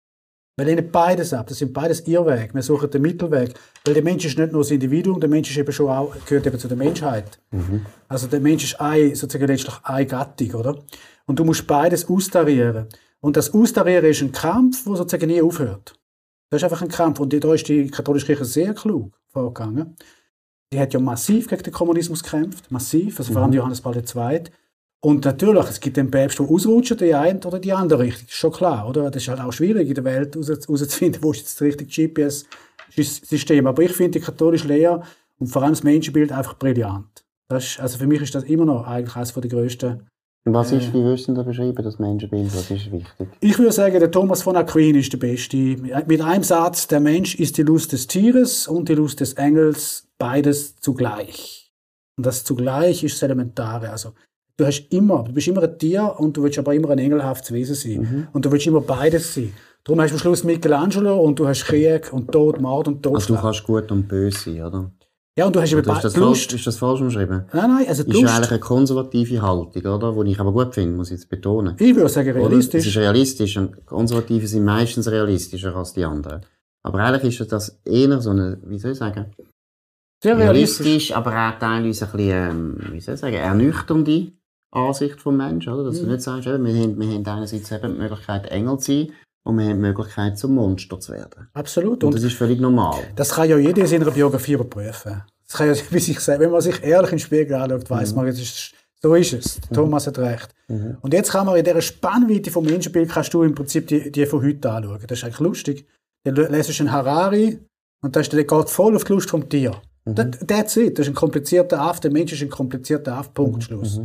Wir 0.56 0.66
lehnen 0.66 0.88
beides 0.90 1.32
ab. 1.32 1.48
Das 1.48 1.58
sind 1.58 1.72
beides 1.72 2.06
Irrwege. 2.06 2.54
Wir 2.54 2.62
suchen 2.62 2.90
den 2.90 3.02
Mittelweg. 3.02 3.54
Weil 3.84 3.94
der 3.94 4.04
Mensch 4.04 4.24
ist 4.24 4.38
nicht 4.38 4.52
nur 4.52 4.62
das 4.62 4.70
Individuum, 4.70 5.18
der 5.20 5.28
Mensch 5.28 5.50
ist 5.50 5.56
eben 5.56 5.72
schon 5.72 5.88
auch, 5.90 6.14
gehört 6.26 6.46
eben 6.46 6.58
zu 6.58 6.68
der 6.68 6.76
Menschheit. 6.76 7.40
Also 8.08 8.28
der 8.28 8.40
Mensch 8.40 8.64
ist 8.64 8.80
ein, 8.80 9.14
sozusagen 9.14 9.48
letztlich 9.50 9.74
eine 9.82 10.06
Gattung, 10.06 10.52
oder? 10.54 10.78
Und 11.26 11.38
du 11.38 11.44
musst 11.44 11.66
beides 11.66 12.08
austarieren. 12.08 12.86
Und 13.20 13.36
das 13.36 13.52
Austarieren 13.52 14.04
ist 14.04 14.20
ein 14.20 14.32
Kampf, 14.32 14.84
der 14.84 14.96
sozusagen 14.96 15.26
nie 15.28 15.42
aufhört. 15.42 15.98
Das 16.50 16.60
ist 16.60 16.64
einfach 16.64 16.82
ein 16.82 16.88
Kampf. 16.88 17.18
Und 17.20 17.32
da 17.32 17.54
ist 17.54 17.66
die 17.68 17.90
katholische 17.90 18.26
Kirche 18.26 18.44
sehr 18.44 18.74
klug 18.74 19.18
vorgegangen. 19.28 19.96
Die 20.72 20.78
hat 20.78 20.92
ja 20.92 21.00
massiv 21.00 21.48
gegen 21.48 21.62
den 21.62 21.72
Kommunismus 21.72 22.22
gekämpft. 22.22 22.70
Massiv. 22.70 23.18
Also 23.18 23.32
vor 23.32 23.42
allem 23.42 23.52
Johannes 23.52 23.80
Paul 23.80 23.96
II. 23.96 24.42
Und 25.04 25.26
natürlich, 25.26 25.66
es 25.68 25.80
gibt 25.80 25.98
den 25.98 26.10
Päpste, 26.10 26.42
die 26.42 26.48
ausrutschen, 26.48 26.96
die 26.96 27.14
eine 27.14 27.38
oder 27.40 27.58
die 27.58 27.74
andere 27.74 28.04
Richtung. 28.04 28.24
Das 28.24 28.32
ist 28.32 28.38
schon 28.38 28.52
klar, 28.52 28.88
oder? 28.88 29.10
Das 29.10 29.22
ist 29.22 29.28
halt 29.28 29.38
auch 29.38 29.52
schwierig 29.52 29.86
in 29.86 29.94
der 29.94 30.04
Welt 30.04 30.34
heraus- 30.34 30.48
herauszufinden, 30.48 31.22
wo 31.22 31.32
ist 31.32 31.40
jetzt 31.40 31.60
das 31.60 31.66
richtige 31.66 32.08
GPS-System. 32.08 33.66
Aber 33.66 33.82
ich 33.82 33.92
finde 33.92 34.18
die 34.18 34.24
katholische 34.24 34.66
Lehre 34.66 35.02
und 35.38 35.48
vor 35.48 35.62
allem 35.62 35.72
das 35.72 35.82
Menschenbild 35.82 36.32
einfach 36.32 36.54
brillant. 36.54 37.22
Das 37.50 37.64
ist, 37.64 37.80
also 37.80 37.98
für 37.98 38.06
mich 38.06 38.22
ist 38.22 38.34
das 38.34 38.44
immer 38.44 38.64
noch 38.64 38.86
eigentlich 38.86 39.14
eines 39.14 39.34
der 39.34 39.42
grössten 39.42 40.06
Was 40.46 40.72
ist, 40.72 40.94
wie 40.94 41.02
würdest 41.02 41.28
du 41.28 41.34
da 41.34 41.42
beschreiben, 41.42 41.84
das 41.84 41.98
Menschenbild? 41.98 42.46
Was 42.46 42.70
ist 42.70 42.90
wichtig? 42.90 43.28
Ich 43.40 43.58
würde 43.58 43.72
sagen, 43.72 43.98
der 44.00 44.10
Thomas 44.10 44.40
von 44.42 44.56
Aquin 44.56 44.94
ist 44.94 45.12
der 45.12 45.18
Beste. 45.18 45.56
Mit 46.06 46.22
einem 46.22 46.44
Satz, 46.44 46.86
der 46.86 47.00
Mensch 47.00 47.34
ist 47.34 47.58
die 47.58 47.62
Lust 47.62 47.92
des 47.92 48.06
Tieres 48.06 48.66
und 48.66 48.88
die 48.88 48.94
Lust 48.94 49.20
des 49.20 49.34
Engels, 49.34 50.08
beides 50.16 50.76
zugleich. 50.76 51.70
Und 52.16 52.24
das 52.24 52.42
zugleich 52.42 53.04
ist 53.04 53.16
das 53.16 53.22
Elementare. 53.24 53.90
Also, 53.90 54.14
du 54.56 54.66
hast 54.66 54.86
immer, 54.90 55.24
du 55.24 55.32
bist 55.32 55.48
immer 55.48 55.62
ein 55.62 55.78
Tier 55.78 56.14
und 56.18 56.36
du 56.36 56.42
willst 56.42 56.58
aber 56.58 56.74
immer 56.74 56.90
ein 56.90 56.98
engelhaftes 56.98 57.52
Wesen 57.52 57.74
sein. 57.74 58.28
Und 58.32 58.44
du 58.44 58.52
willst 58.52 58.66
immer 58.66 58.80
beides 58.80 59.34
sein. 59.34 59.52
Darum 59.84 60.00
hast 60.00 60.10
du 60.10 60.14
am 60.14 60.20
Schluss 60.20 60.44
Michelangelo 60.44 61.20
und 61.20 61.38
du 61.38 61.46
hast 61.46 61.64
Krieg 61.64 62.12
und 62.12 62.32
Tod, 62.32 62.60
Mord 62.60 62.88
und 62.88 63.06
Also 63.06 63.34
du 63.34 63.40
kannst 63.40 63.64
gut 63.64 63.90
und 63.92 64.08
böse 64.08 64.38
sein, 64.38 64.62
oder? 64.62 64.90
ja, 65.36 65.46
und 65.46 65.54
du 65.54 65.60
hast 65.60 65.72
eben 65.72 65.80
ist, 65.80 66.04
das 66.04 66.14
falsch, 66.14 66.52
ist 66.54 66.66
das 66.66 66.78
falsch 66.78 67.00
umschrieben? 67.02 67.44
Nein, 67.52 67.70
nein, 67.70 67.86
also 67.88 68.02
die 68.04 68.12
Ist 68.12 68.20
ja 68.22 68.34
eigentlich 68.36 68.50
eine 68.50 68.60
konservative 68.60 69.42
Haltung, 69.42 69.84
oder? 69.84 70.24
Die 70.24 70.30
ich 70.30 70.40
aber 70.40 70.52
gut 70.52 70.74
finde, 70.74 70.96
muss 70.96 71.08
ich 71.10 71.18
jetzt 71.18 71.28
betonen. 71.28 71.74
Ich 71.78 71.94
würde 71.94 72.08
sagen, 72.08 72.30
Oder? 72.30 72.40
Es 72.44 72.48
realistisch. 72.50 72.86
ist 72.86 72.96
realistisch 72.96 73.56
und 73.58 73.84
Konservative 73.84 74.46
sind 74.46 74.64
meistens 74.64 75.10
realistischer 75.10 75.74
als 75.76 75.92
die 75.92 76.04
anderen. 76.04 76.40
Aber 76.82 77.00
eigentlich 77.00 77.38
ist 77.40 77.52
das 77.52 77.80
eher 77.84 78.20
so 78.22 78.30
eine, 78.30 78.58
wie 78.64 78.78
soll 78.78 78.92
ich 78.92 78.98
sagen, 78.98 79.26
Sehr 80.22 80.38
realistisch. 80.38 80.86
realistisch, 80.86 81.16
aber 81.16 81.30
auch 81.32 81.58
teilweise 81.58 82.06
ein 82.06 82.12
bisschen, 82.12 82.30
ähm, 82.30 82.76
wie 82.92 83.00
soll 83.00 83.14
ich 83.14 83.20
sagen, 83.20 83.34
ernüchternde 83.36 84.32
Ansicht 84.74 85.20
vom 85.20 85.36
Menschen, 85.36 85.72
oder? 85.72 85.84
Dass 85.84 86.00
du 86.00 86.06
nicht 86.06 86.22
sagst, 86.22 86.46
eben, 86.46 86.64
wir 86.64 86.74
haben, 86.74 86.98
wir 86.98 87.08
haben 87.08 87.26
einerseits 87.26 87.70
eben 87.70 87.94
die 87.94 88.00
Möglichkeit, 88.00 88.46
Engel 88.46 88.78
zu 88.78 88.92
sein 88.92 89.12
und 89.44 89.58
wir 89.58 89.64
haben 89.64 89.76
die 89.76 89.80
Möglichkeit, 89.80 90.38
zum 90.38 90.54
Monster 90.54 90.98
zu 91.00 91.12
werden. 91.12 91.48
Absolut. 91.54 92.02
Und 92.02 92.08
Und 92.08 92.14
das 92.14 92.22
ist 92.22 92.36
völlig 92.36 92.60
normal. 92.60 93.02
Das 93.16 93.32
kann 93.32 93.48
ja 93.48 93.56
jeder 93.58 93.82
in 93.82 93.86
seiner 93.86 94.10
Biografie 94.10 94.52
überprüfen. 94.54 95.22
Das 95.46 95.58
kann 95.58 95.68
ja, 95.68 95.74
wie 95.90 95.98
sich 95.98 96.26
wenn 96.26 96.50
man 96.50 96.60
sich 96.60 96.82
ehrlich 96.82 97.12
in 97.12 97.16
den 97.16 97.20
Spiegel 97.20 97.54
anschaut, 97.54 97.88
weiß 97.90 98.14
man, 98.14 98.26
es 98.26 98.40
ist, 98.40 98.74
so 99.02 99.14
ist 99.14 99.32
es. 99.34 99.60
Thomas 99.72 100.06
hat 100.06 100.18
recht. 100.18 100.54
Und 101.02 101.12
jetzt 101.12 101.30
kann 101.30 101.46
man 101.46 101.56
in 101.56 101.64
dieser 101.64 101.82
Spannweite 101.82 102.50
vom 102.50 102.64
Menschenbild 102.64 103.10
kannst 103.10 103.34
du 103.34 103.42
im 103.42 103.54
Prinzip 103.54 103.86
die, 103.86 104.10
die 104.10 104.26
von 104.26 104.42
heute 104.42 104.70
anschauen. 104.70 105.02
Das 105.06 105.18
ist 105.18 105.24
eigentlich 105.24 105.40
lustig. 105.40 105.86
Dann 106.24 106.34
lesest 106.36 106.80
du 106.80 106.84
einen 106.84 106.92
Harari 106.92 107.58
und 108.02 108.16
da 108.16 108.20
ist, 108.20 108.32
der 108.32 108.44
geht 108.44 108.70
voll 108.70 108.96
auf 108.96 109.04
die 109.04 109.12
Lust 109.12 109.30
vom 109.30 109.46
Tier. 109.48 109.72
That, 110.06 110.46
that's 110.46 110.76
it. 110.76 110.98
Das 110.98 111.06
ist 111.06 111.12
ein 111.12 111.14
komplizierter 111.14 111.80
Aff. 111.80 112.00
Der 112.00 112.10
Mensch 112.10 112.32
ist 112.32 112.42
ein 112.42 112.50
komplizierter 112.50 113.14
Aff. 113.14 113.32
Punkt. 113.32 113.64
Schluss. 113.64 114.00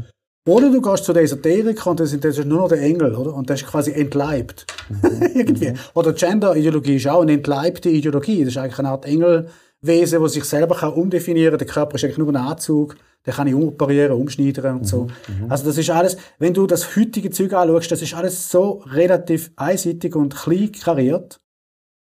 Oder 0.50 0.72
du 0.72 0.82
gehst 0.82 1.04
zu 1.04 1.14
der 1.14 1.22
Esoterik 1.22 1.86
und 1.86 2.00
das 2.00 2.12
ist, 2.12 2.26
das 2.26 2.44
nur 2.44 2.62
noch 2.62 2.70
der 2.70 2.82
Engel, 2.82 3.14
oder? 3.14 3.36
Und 3.36 3.52
das 3.52 3.62
ist 3.62 3.68
quasi 3.68 3.92
entleibt. 3.92 4.66
Irgendwie. 5.36 5.74
Oder 5.94 6.14
Gender-Ideologie 6.14 6.96
ist 6.96 7.08
auch 7.08 7.22
eine 7.22 7.34
entleibte 7.34 7.90
Ideologie. 7.90 8.40
Das 8.44 8.54
ist 8.54 8.58
eigentlich 8.58 8.80
eine 8.80 8.90
Art 8.90 9.06
Engelwesen, 9.06 10.24
das 10.24 10.34
sich 10.34 10.46
selber 10.46 10.76
kann 10.76 10.94
umdefinieren 10.94 11.52
kann. 11.52 11.60
Der 11.60 11.68
Körper 11.68 11.96
ist 11.96 12.04
eigentlich 12.04 12.18
nur 12.18 12.30
ein 12.30 12.36
Anzug. 12.36 12.98
Den 13.28 13.34
kann 13.36 13.46
ich 13.46 13.54
umoperieren, 13.54 14.14
umschneiden 14.14 14.66
und 14.78 14.88
so. 14.88 15.08
Also 15.50 15.66
das 15.66 15.78
ist 15.78 15.92
alles, 15.92 16.18
wenn 16.40 16.56
du 16.56 16.66
das 16.66 16.96
heutige 16.96 17.30
Zeug 17.30 17.54
anschaust, 17.54 17.92
das 17.92 18.02
ist 18.02 18.16
alles 18.16 18.50
so 18.50 18.82
relativ 18.88 19.52
einseitig 19.56 20.16
und 20.16 20.36
klein 20.36 20.72
kariert. 20.72 21.40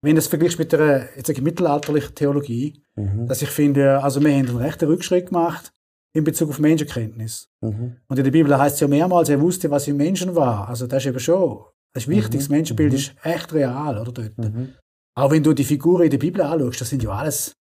Wenn 0.01 0.15
du 0.15 0.21
es 0.21 0.29
vergleichst 0.29 0.59
mit 0.59 0.73
der 0.73 1.09
jetzt 1.17 1.27
sage 1.27 1.41
ich, 1.41 1.45
mittelalterlichen 1.45 2.15
Theologie, 2.15 2.83
dass 3.27 3.43
ich 3.43 3.51
finde, 3.51 4.03
also 4.03 4.23
wir 4.23 4.31
haben 4.31 4.49
einen 4.49 4.57
rechten 4.57 4.87
Rückschritt 4.87 5.27
gemacht. 5.27 5.72
In 6.15 6.25
Bezug 6.25 6.51
auf 6.51 6.59
Menschenkenntnis. 6.59 7.49
Mhm. 7.61 7.97
Und 8.09 8.19
in 8.19 8.25
der 8.25 8.31
Bibel 8.31 8.57
heißt 8.57 8.75
es 8.75 8.81
ja 8.81 8.89
mehrmals, 8.89 9.29
er 9.29 9.41
wusste, 9.41 9.71
was 9.71 9.89
im 9.89 9.97
Menschen 9.97 10.35
war. 10.35 10.69
Also 10.69 10.87
das 10.87 11.03
ist 11.03 11.09
eben 11.09 11.21
schon, 11.21 11.65
das 11.95 12.05
ist 12.05 12.09
wichtig, 12.09 12.35
mhm. 12.35 12.39
das 12.39 12.49
Menschenbild 12.49 12.93
mhm. 12.93 12.99
ist 12.99 13.15
echt 13.23 13.53
real, 13.53 13.99
oder 13.99 14.13
dort. 14.13 14.39
Mhm. 14.39 14.75
Auch 15.15 15.31
wenn 15.31 15.43
du 15.43 15.53
die 15.53 15.65
Figuren 15.65 16.05
in 16.05 16.11
der 16.11 16.19
Bibel 16.19 16.41
anschaust, 16.43 16.81
das 16.81 16.91
sind 16.91 17.03
ja 17.03 17.11
alles 17.11 17.55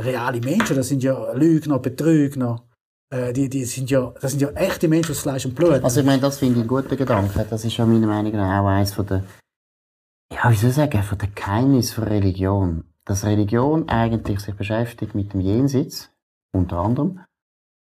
reale 0.00 0.40
Menschen, 0.40 0.76
das 0.76 0.88
sind 0.88 1.02
ja 1.02 1.32
Lügner, 1.32 1.78
Betrügner, 1.78 2.66
äh, 3.12 3.32
die, 3.32 3.48
die 3.48 3.64
sind 3.64 3.90
ja, 3.90 4.12
das 4.20 4.32
sind 4.32 4.40
ja 4.40 4.50
echte 4.50 4.88
Menschen 4.88 5.12
aus 5.12 5.20
Fleisch 5.20 5.44
und 5.44 5.54
Blut. 5.54 5.84
Also 5.84 6.00
ich 6.00 6.06
meine, 6.06 6.22
das 6.22 6.38
finde 6.38 6.56
ich 6.56 6.62
ein 6.62 6.68
guter 6.68 6.96
Gedanke. 6.96 7.46
Das 7.48 7.64
ist 7.64 7.76
ja 7.76 7.86
meiner 7.86 8.06
Meinung 8.06 8.32
nach 8.32 8.62
auch 8.62 8.68
eines 8.68 8.94
von 8.94 9.06
der, 9.06 9.24
ja, 10.32 10.50
wie 10.50 10.56
soll 10.56 10.70
ich 10.70 10.76
sagen, 10.76 11.02
von 11.02 11.18
der 11.18 11.28
Geheimnis 11.28 11.92
von 11.92 12.04
Religion. 12.04 12.84
Dass 13.04 13.24
Religion 13.24 13.88
eigentlich 13.88 14.40
sich 14.40 14.54
beschäftigt 14.54 15.14
mit 15.14 15.32
dem 15.32 15.40
Jenseits, 15.40 16.10
unter 16.54 16.78
anderem, 16.78 17.20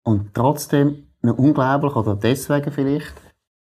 und 0.05 0.33
trotzdem 0.33 1.07
eine 1.21 1.33
unglaublich, 1.33 1.95
oder 1.95 2.15
deswegen 2.15 2.71
vielleicht, 2.71 3.13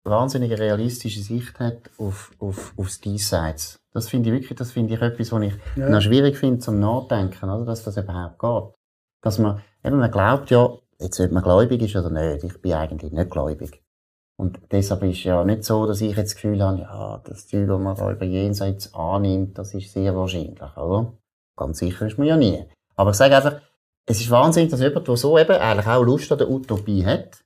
wahnsinnige 0.04 0.58
realistische 0.58 1.20
Sicht 1.20 1.58
hat 1.58 1.90
auf, 1.98 2.32
auf, 2.38 2.74
aufs 2.76 3.00
Diesseits. 3.00 3.78
Das 3.92 4.08
finde 4.08 4.28
ich 4.28 4.34
wirklich, 4.34 4.58
das 4.58 4.72
finde 4.72 4.94
ich 4.94 5.00
etwas, 5.00 5.32
was 5.32 5.42
ich 5.42 5.54
ja. 5.76 5.88
noch 5.88 6.02
schwierig 6.02 6.36
finde 6.36 6.58
zum 6.58 6.78
Nachdenken, 6.78 7.48
oder? 7.48 7.64
dass 7.64 7.84
das 7.84 7.96
überhaupt 7.96 8.38
geht. 8.38 8.74
Dass 9.22 9.38
man, 9.38 9.62
eben, 9.82 9.98
man 9.98 10.10
glaubt 10.10 10.50
ja, 10.50 10.68
jetzt 11.00 11.18
ob 11.20 11.32
man 11.32 11.42
gläubig 11.42 11.80
ist 11.82 11.96
oder 11.96 12.10
nicht, 12.10 12.44
ich 12.44 12.60
bin 12.60 12.74
eigentlich 12.74 13.12
nicht 13.12 13.30
gläubig. 13.30 13.82
Und 14.36 14.60
deshalb 14.72 15.02
ist 15.04 15.22
ja 15.22 15.44
nicht 15.44 15.64
so, 15.64 15.86
dass 15.86 16.00
ich 16.00 16.16
jetzt 16.16 16.34
das 16.34 16.34
Gefühl 16.34 16.62
habe, 16.62 16.80
ja, 16.80 17.22
das 17.24 17.46
Zeug, 17.46 17.68
das 17.68 17.80
man 17.80 17.96
da 17.96 18.10
über 18.10 18.24
Jenseits 18.24 18.92
annimmt, 18.92 19.56
das 19.56 19.74
ist 19.74 19.92
sehr 19.92 20.14
wahrscheinlich, 20.14 20.76
oder? 20.76 21.12
Ganz 21.56 21.78
sicher 21.78 22.06
ist 22.06 22.18
man 22.18 22.26
ja 22.26 22.36
nie. 22.36 22.64
Aber 22.96 23.10
ich 23.10 23.16
sage 23.16 23.36
einfach, 23.36 23.60
es 24.06 24.20
ist 24.20 24.30
wahnsinnig, 24.30 24.70
dass 24.70 24.80
jemand, 24.80 25.08
der 25.08 25.16
so 25.16 25.38
eben 25.38 25.56
eigentlich 25.56 25.86
auch 25.86 26.02
Lust 26.02 26.30
an 26.30 26.38
der 26.38 26.50
Utopie 26.50 27.04
hat, 27.04 27.38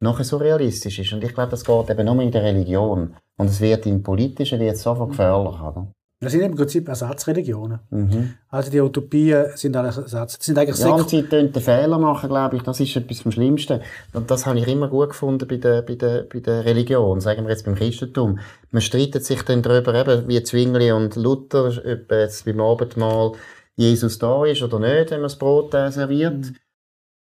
nachher 0.00 0.24
so 0.24 0.36
realistisch 0.36 0.98
ist. 0.98 1.12
Und 1.12 1.24
ich 1.24 1.34
glaube, 1.34 1.50
das 1.50 1.64
geht 1.64 1.90
eben 1.90 2.04
nur 2.04 2.22
in 2.22 2.30
der 2.30 2.42
Religion. 2.42 3.14
Und 3.36 3.46
es 3.46 3.60
wird 3.60 3.86
im 3.86 4.02
Politischen 4.02 4.60
wird 4.60 4.76
sofort 4.76 5.10
gefährlich, 5.10 5.60
oder? 5.60 5.88
Das 6.18 6.32
sind 6.32 6.40
im 6.40 6.56
Prinzip 6.56 6.88
Ersatzreligionen. 6.88 7.78
Mhm. 7.90 8.34
Also 8.48 8.70
die 8.70 8.80
Utopien 8.80 9.48
sind 9.54 9.76
alle 9.76 9.88
Ersatz. 9.88 10.38
Sind 10.40 10.56
eigentlich 10.56 10.78
ja, 10.78 10.94
und 10.94 11.10
sie 11.10 11.22
den 11.22 11.52
Fehler 11.52 11.98
machen, 11.98 12.30
glaube 12.30 12.56
ich. 12.56 12.62
Das 12.62 12.80
ist 12.80 12.96
etwas 12.96 13.20
vom 13.20 13.32
Schlimmsten. 13.32 13.82
Und 14.14 14.30
das 14.30 14.46
habe 14.46 14.58
ich 14.58 14.66
immer 14.66 14.88
gut 14.88 15.10
gefunden 15.10 15.46
bei 15.46 15.58
der, 15.58 15.82
bei 15.82 15.94
der, 15.94 16.22
bei 16.22 16.40
der 16.40 16.64
Religion, 16.64 17.20
sagen 17.20 17.44
wir 17.44 17.50
jetzt 17.50 17.66
beim 17.66 17.74
Christentum. 17.74 18.38
Man 18.70 18.80
streitet 18.80 19.26
sich 19.26 19.42
dann 19.42 19.60
darüber, 19.60 19.94
eben, 19.94 20.26
wie 20.26 20.42
Zwingli 20.42 20.90
und 20.90 21.16
Luther, 21.16 21.66
ob 21.66 22.10
jetzt 22.10 22.46
beim 22.46 22.60
Abendmahl 22.60 23.32
Jesus 23.76 24.18
da 24.18 24.44
ist 24.44 24.62
oder 24.62 24.78
nicht, 24.78 25.10
wenn 25.10 25.20
man 25.20 25.28
das 25.28 25.38
Brot 25.38 25.74
äh, 25.74 25.90
serviert. 25.90 26.34
Mhm. 26.34 26.56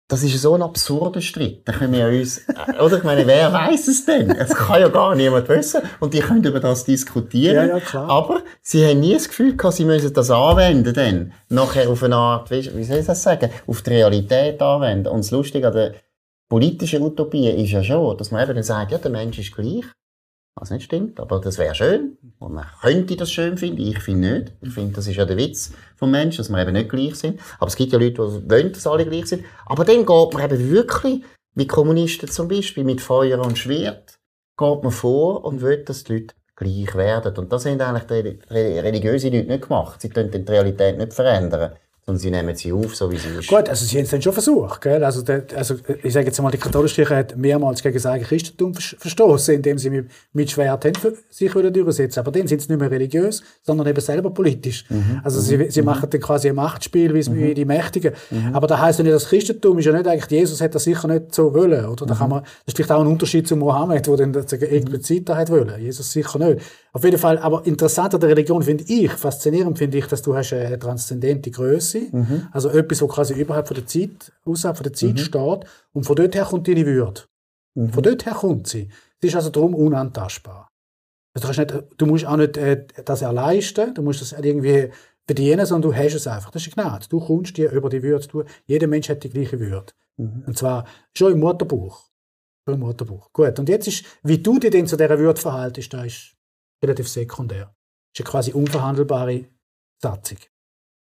Das 0.08 0.22
ist 0.22 0.40
so 0.40 0.54
ein 0.54 0.62
absurder 0.62 1.20
Streit. 1.20 1.62
Da 1.64 1.72
können 1.72 1.92
wir 1.92 2.06
uns, 2.06 2.38
äh, 2.46 2.80
oder? 2.80 2.98
Ich 2.98 3.02
meine, 3.02 3.26
wer 3.26 3.52
weiß 3.52 3.88
es 3.88 4.04
denn? 4.04 4.30
Es 4.30 4.54
kann 4.54 4.80
ja 4.80 4.88
gar 4.88 5.16
niemand 5.16 5.48
wissen. 5.48 5.82
Und 5.98 6.14
die 6.14 6.20
können 6.20 6.44
über 6.44 6.60
das 6.60 6.84
diskutieren. 6.84 7.68
Ja, 7.68 7.78
ja. 7.78 8.06
Aber 8.06 8.42
sie 8.62 8.86
haben 8.86 9.00
nie 9.00 9.14
das 9.14 9.26
Gefühl 9.26 9.56
gehabt, 9.56 9.74
sie 9.74 9.84
müssen 9.84 10.12
das 10.12 10.30
anwenden, 10.30 10.94
dann. 10.94 11.32
Nachher 11.48 11.90
auf 11.90 12.04
eine 12.04 12.14
Art, 12.14 12.52
wie 12.52 12.84
soll 12.84 12.98
ich 12.98 13.06
das 13.06 13.22
sagen? 13.24 13.50
Auf 13.66 13.82
die 13.82 13.90
Realität 13.90 14.62
anwenden. 14.62 15.08
Und 15.08 15.24
das 15.24 15.32
Lustige 15.32 15.66
an 15.66 15.74
der 15.74 15.94
politischen 16.48 17.02
Utopie 17.02 17.48
ist 17.48 17.72
ja 17.72 17.82
schon, 17.82 18.16
dass 18.16 18.30
man 18.30 18.44
eben 18.44 18.54
dann 18.54 18.62
sagt, 18.62 18.92
ja, 18.92 18.98
der 18.98 19.10
Mensch 19.10 19.40
ist 19.40 19.56
gleich. 19.56 19.84
Was 20.58 20.70
nicht 20.70 20.84
stimmt, 20.84 21.20
aber 21.20 21.38
das 21.38 21.58
wäre 21.58 21.74
schön. 21.74 22.16
Und 22.38 22.54
man 22.54 22.64
könnte 22.80 23.14
das 23.14 23.30
schön 23.30 23.58
finden. 23.58 23.82
Ich 23.82 23.98
finde 23.98 24.38
nicht. 24.38 24.52
Ich 24.62 24.72
finde, 24.72 24.94
das 24.94 25.06
ist 25.06 25.16
ja 25.16 25.26
der 25.26 25.36
Witz 25.36 25.72
vom 25.96 26.10
Menschen, 26.10 26.38
dass 26.38 26.48
wir 26.48 26.62
eben 26.62 26.72
nicht 26.72 26.88
gleich 26.88 27.14
sind. 27.16 27.40
Aber 27.58 27.68
es 27.68 27.76
gibt 27.76 27.92
ja 27.92 27.98
Leute, 27.98 28.14
die 28.14 28.50
wollen, 28.50 28.72
dass 28.72 28.86
alle 28.86 29.04
gleich 29.04 29.26
sind. 29.26 29.44
Aber 29.66 29.84
dann 29.84 30.06
geht 30.06 30.32
man 30.32 30.44
eben 30.44 30.70
wirklich, 30.70 31.22
wie 31.54 31.66
Kommunisten 31.66 32.30
zum 32.30 32.48
Beispiel, 32.48 32.84
mit 32.84 33.02
Feuer 33.02 33.44
und 33.44 33.58
Schwert, 33.58 34.18
geht 34.56 34.82
man 34.82 34.92
vor 34.92 35.44
und 35.44 35.60
will, 35.60 35.84
dass 35.84 36.04
die 36.04 36.14
Leute 36.14 36.34
gleich 36.56 36.94
werden. 36.94 37.36
Und 37.36 37.52
das 37.52 37.66
haben 37.66 37.78
eigentlich 37.78 38.40
die 38.48 38.54
religiösen 38.54 39.32
Leute 39.34 39.48
nicht 39.48 39.68
gemacht. 39.68 40.00
Sie 40.00 40.08
können 40.08 40.30
die 40.30 40.50
Realität 40.50 40.96
nicht 40.96 41.12
verändern 41.12 41.74
sondern 42.06 42.20
sie 42.20 42.30
nehmen 42.30 42.54
sie 42.54 42.72
auf, 42.72 42.94
so 42.94 43.10
wie 43.10 43.16
sie 43.16 43.28
ist. 43.30 43.48
Gut, 43.48 43.68
also 43.68 43.84
sie 43.84 43.96
haben 43.96 44.04
es 44.04 44.10
dann 44.10 44.22
schon 44.22 44.32
versucht. 44.32 44.80
Gell? 44.80 45.02
Also, 45.02 45.22
der, 45.22 45.42
also 45.56 45.74
ich 46.04 46.12
sage 46.12 46.26
jetzt 46.26 46.40
mal, 46.40 46.52
die 46.52 46.58
katholische 46.58 46.94
Kirche 46.94 47.16
hat 47.16 47.36
mehrmals 47.36 47.82
gegen 47.82 47.94
das 47.94 48.06
eigene 48.06 48.28
Christentum 48.28 48.74
verstoßen, 48.74 49.56
indem 49.56 49.76
sie 49.76 49.90
mit, 49.90 50.08
mit 50.32 50.48
Schwert 50.48 50.86
sich 51.30 51.52
wieder 51.56 51.72
durchsetzen. 51.72 52.20
Aber 52.20 52.30
dann 52.30 52.46
sind 52.46 52.62
sie 52.62 52.68
nicht 52.70 52.78
mehr 52.78 52.92
religiös, 52.92 53.42
sondern 53.64 53.88
eben 53.88 54.00
selber 54.00 54.30
politisch. 54.30 54.84
Mhm. 54.88 55.20
Also 55.24 55.40
sie, 55.40 55.56
mhm. 55.56 55.68
sie 55.68 55.80
mhm. 55.80 55.86
machen 55.86 56.08
dann 56.08 56.20
quasi 56.20 56.48
ein 56.48 56.54
Machtspiel 56.54 57.12
wie, 57.12 57.28
mhm. 57.28 57.54
die 57.56 57.64
Mächtigen. 57.64 58.12
Mhm. 58.30 58.54
Aber 58.54 58.68
da 58.68 58.78
heißt 58.78 59.00
ja 59.00 59.02
nicht, 59.02 59.14
das 59.14 59.28
Christentum 59.28 59.76
ist 59.80 59.86
ja 59.86 59.92
nicht 59.92 60.06
eigentlich, 60.06 60.30
Jesus 60.30 60.60
hat 60.60 60.76
das 60.76 60.84
sicher 60.84 61.08
nicht 61.08 61.34
so 61.34 61.52
wollen. 61.54 61.86
Oder? 61.86 62.06
Da 62.06 62.14
kann 62.14 62.28
mhm. 62.28 62.34
man, 62.34 62.42
das 62.42 62.52
ist 62.68 62.76
vielleicht 62.76 62.92
auch 62.92 63.00
ein 63.00 63.08
Unterschied 63.08 63.48
zu 63.48 63.56
Mohammed, 63.56 64.06
der 64.06 64.16
dann 64.16 64.32
das 64.32 64.52
explizit 64.52 65.28
da 65.28 65.36
hat 65.36 65.50
wollen. 65.50 65.72
Jesus 65.80 66.12
sicher 66.12 66.38
nicht. 66.38 66.62
Auf 66.96 67.04
jeden 67.04 67.18
Fall, 67.18 67.36
aber 67.36 67.66
interessant 67.66 68.14
an 68.14 68.20
der 68.22 68.30
Religion 68.30 68.62
finde 68.62 68.82
ich, 68.88 69.12
faszinierend 69.12 69.76
finde 69.76 69.98
ich, 69.98 70.06
dass 70.06 70.22
du 70.22 70.34
hast 70.34 70.54
eine 70.54 70.78
transzendente 70.78 71.50
Größe, 71.50 72.06
mhm. 72.10 72.48
also 72.52 72.70
etwas, 72.70 73.02
wo 73.02 73.06
quasi 73.06 73.34
überhalb 73.34 73.68
von 73.68 73.74
der 73.74 73.86
Zeit, 73.86 74.32
außerhalb 74.46 74.78
von 74.78 74.84
der 74.84 74.94
Zeit 74.94 75.12
mhm. 75.12 75.18
steht, 75.18 75.60
und 75.92 76.06
von 76.06 76.16
dort 76.16 76.34
her 76.34 76.46
kommt 76.46 76.66
deine 76.66 76.86
Würde. 76.86 77.24
Mhm. 77.74 77.90
Von 77.90 78.02
dort 78.02 78.24
her 78.24 78.32
kommt 78.32 78.66
sie. 78.68 78.88
Sie 79.20 79.28
ist 79.28 79.36
also 79.36 79.50
darum 79.50 79.74
unantastbar. 79.74 80.70
Also 81.34 81.52
du, 81.52 81.60
nicht, 81.60 81.84
du 81.98 82.06
musst 82.06 82.24
auch 82.24 82.38
nicht 82.38 82.56
äh, 82.56 82.86
das 83.04 83.20
erleisten, 83.20 83.92
du 83.92 84.00
musst 84.00 84.22
das 84.22 84.32
irgendwie 84.32 84.90
verdienen, 85.26 85.66
sondern 85.66 85.90
du 85.90 85.94
hast 85.98 86.14
es 86.14 86.26
einfach. 86.26 86.50
Das 86.50 86.66
ist 86.66 86.72
Gnade. 86.72 87.04
Du 87.10 87.20
kommst 87.20 87.58
dir 87.58 87.72
über 87.72 87.90
die 87.90 88.02
Würde. 88.02 88.26
Du, 88.26 88.44
jeder 88.64 88.86
Mensch 88.86 89.10
hat 89.10 89.22
die 89.22 89.28
gleiche 89.28 89.60
Würde. 89.60 89.92
Mhm. 90.16 90.44
Und 90.46 90.56
zwar 90.56 90.86
schon 91.12 91.32
im 91.32 91.40
Mutterbuch. 91.40 92.06
Schon 92.64 92.76
im 92.76 92.80
Mutterbuch. 92.80 93.30
Gut. 93.34 93.58
Und 93.58 93.68
jetzt 93.68 93.86
ist, 93.86 94.06
wie 94.22 94.38
du 94.38 94.58
dich 94.58 94.70
denn 94.70 94.86
zu 94.86 94.96
dieser 94.96 95.18
Würde 95.18 95.38
verhaltest, 95.38 95.92
da 95.92 96.02
ist 96.02 96.35
relativ 96.82 97.08
sekundär. 97.08 97.74
Das 98.12 98.20
ist 98.20 98.26
eine 98.26 98.30
quasi 98.30 98.52
unverhandelbare 98.52 99.46
Satzung. 100.00 100.38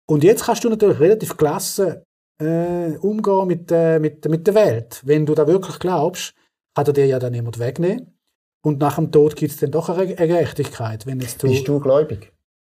Und 0.08 0.24
jetzt 0.24 0.44
kannst 0.44 0.64
du 0.64 0.70
natürlich 0.70 1.00
relativ 1.00 1.38
klasse 1.38 2.04
äh, 2.42 2.98
umgehen 2.98 3.48
mit, 3.48 3.72
äh, 3.72 4.00
mit, 4.00 4.26
mit 4.26 4.48
der 4.48 4.56
Welt. 4.56 5.02
Wenn 5.06 5.26
du 5.26 5.36
da 5.36 5.48
wirklich 5.48 5.78
glaubst, 5.80 6.34
kann 6.76 6.88
er 6.88 6.94
dir 6.94 7.06
ja 7.06 7.20
dann 7.20 7.34
jemand 7.34 7.60
wegnehmen. 7.60 8.18
Und 8.62 8.80
nach 8.80 8.96
dem 8.96 9.12
Tod 9.12 9.36
gibt 9.36 9.54
es 9.54 9.60
dann 9.60 9.72
doch 9.72 9.90
eine 9.90 10.16
Gerechtigkeit. 10.16 11.06
Wenn 11.06 11.20
jetzt 11.20 11.42
du, 11.44 11.48
Bist 11.48 11.68
du 11.68 11.80
gläubig? 11.80 12.34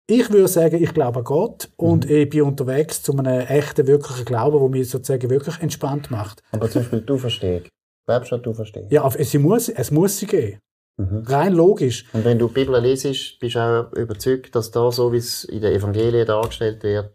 Ich 0.07 0.29
würde 0.29 0.47
sagen, 0.47 0.83
ich 0.83 0.93
glaube 0.93 1.19
an 1.19 1.25
Gott 1.25 1.69
und 1.77 2.05
mhm. 2.05 2.15
ich 2.15 2.29
bin 2.29 2.41
unterwegs 2.41 3.01
zu 3.01 3.17
einem 3.17 3.47
echten, 3.47 3.87
wirklichen 3.87 4.25
Glauben, 4.25 4.59
der 4.59 4.69
mich 4.69 4.89
sozusagen 4.89 5.29
wirklich 5.29 5.59
entspannt 5.61 6.11
macht. 6.11 6.43
Aber 6.51 6.69
zum 6.69 6.81
Beispiel 6.81 7.01
du 7.01 7.17
verstehst. 7.17 7.69
Glaubst 8.05 8.31
du, 8.31 8.37
du 8.37 8.53
verstehst? 8.53 8.91
Ja, 8.91 9.09
es 9.15 9.33
muss, 9.35 9.69
es 9.69 9.89
muss 9.91 10.17
sie 10.17 10.25
geben. 10.25 10.59
Mhm. 11.01 11.23
Rein 11.25 11.53
logisch. 11.53 12.05
Und 12.13 12.25
wenn 12.25 12.37
du 12.37 12.47
die 12.47 12.53
Bibel 12.53 12.79
lesest, 12.79 13.39
bist 13.39 13.55
du 13.55 13.59
auch 13.59 13.91
überzeugt, 13.93 14.55
dass 14.55 14.71
da, 14.71 14.91
so 14.91 15.11
wie 15.11 15.17
es 15.17 15.43
in 15.43 15.61
den 15.61 15.73
Evangelien 15.73 16.27
dargestellt 16.27 16.83
wird, 16.83 17.11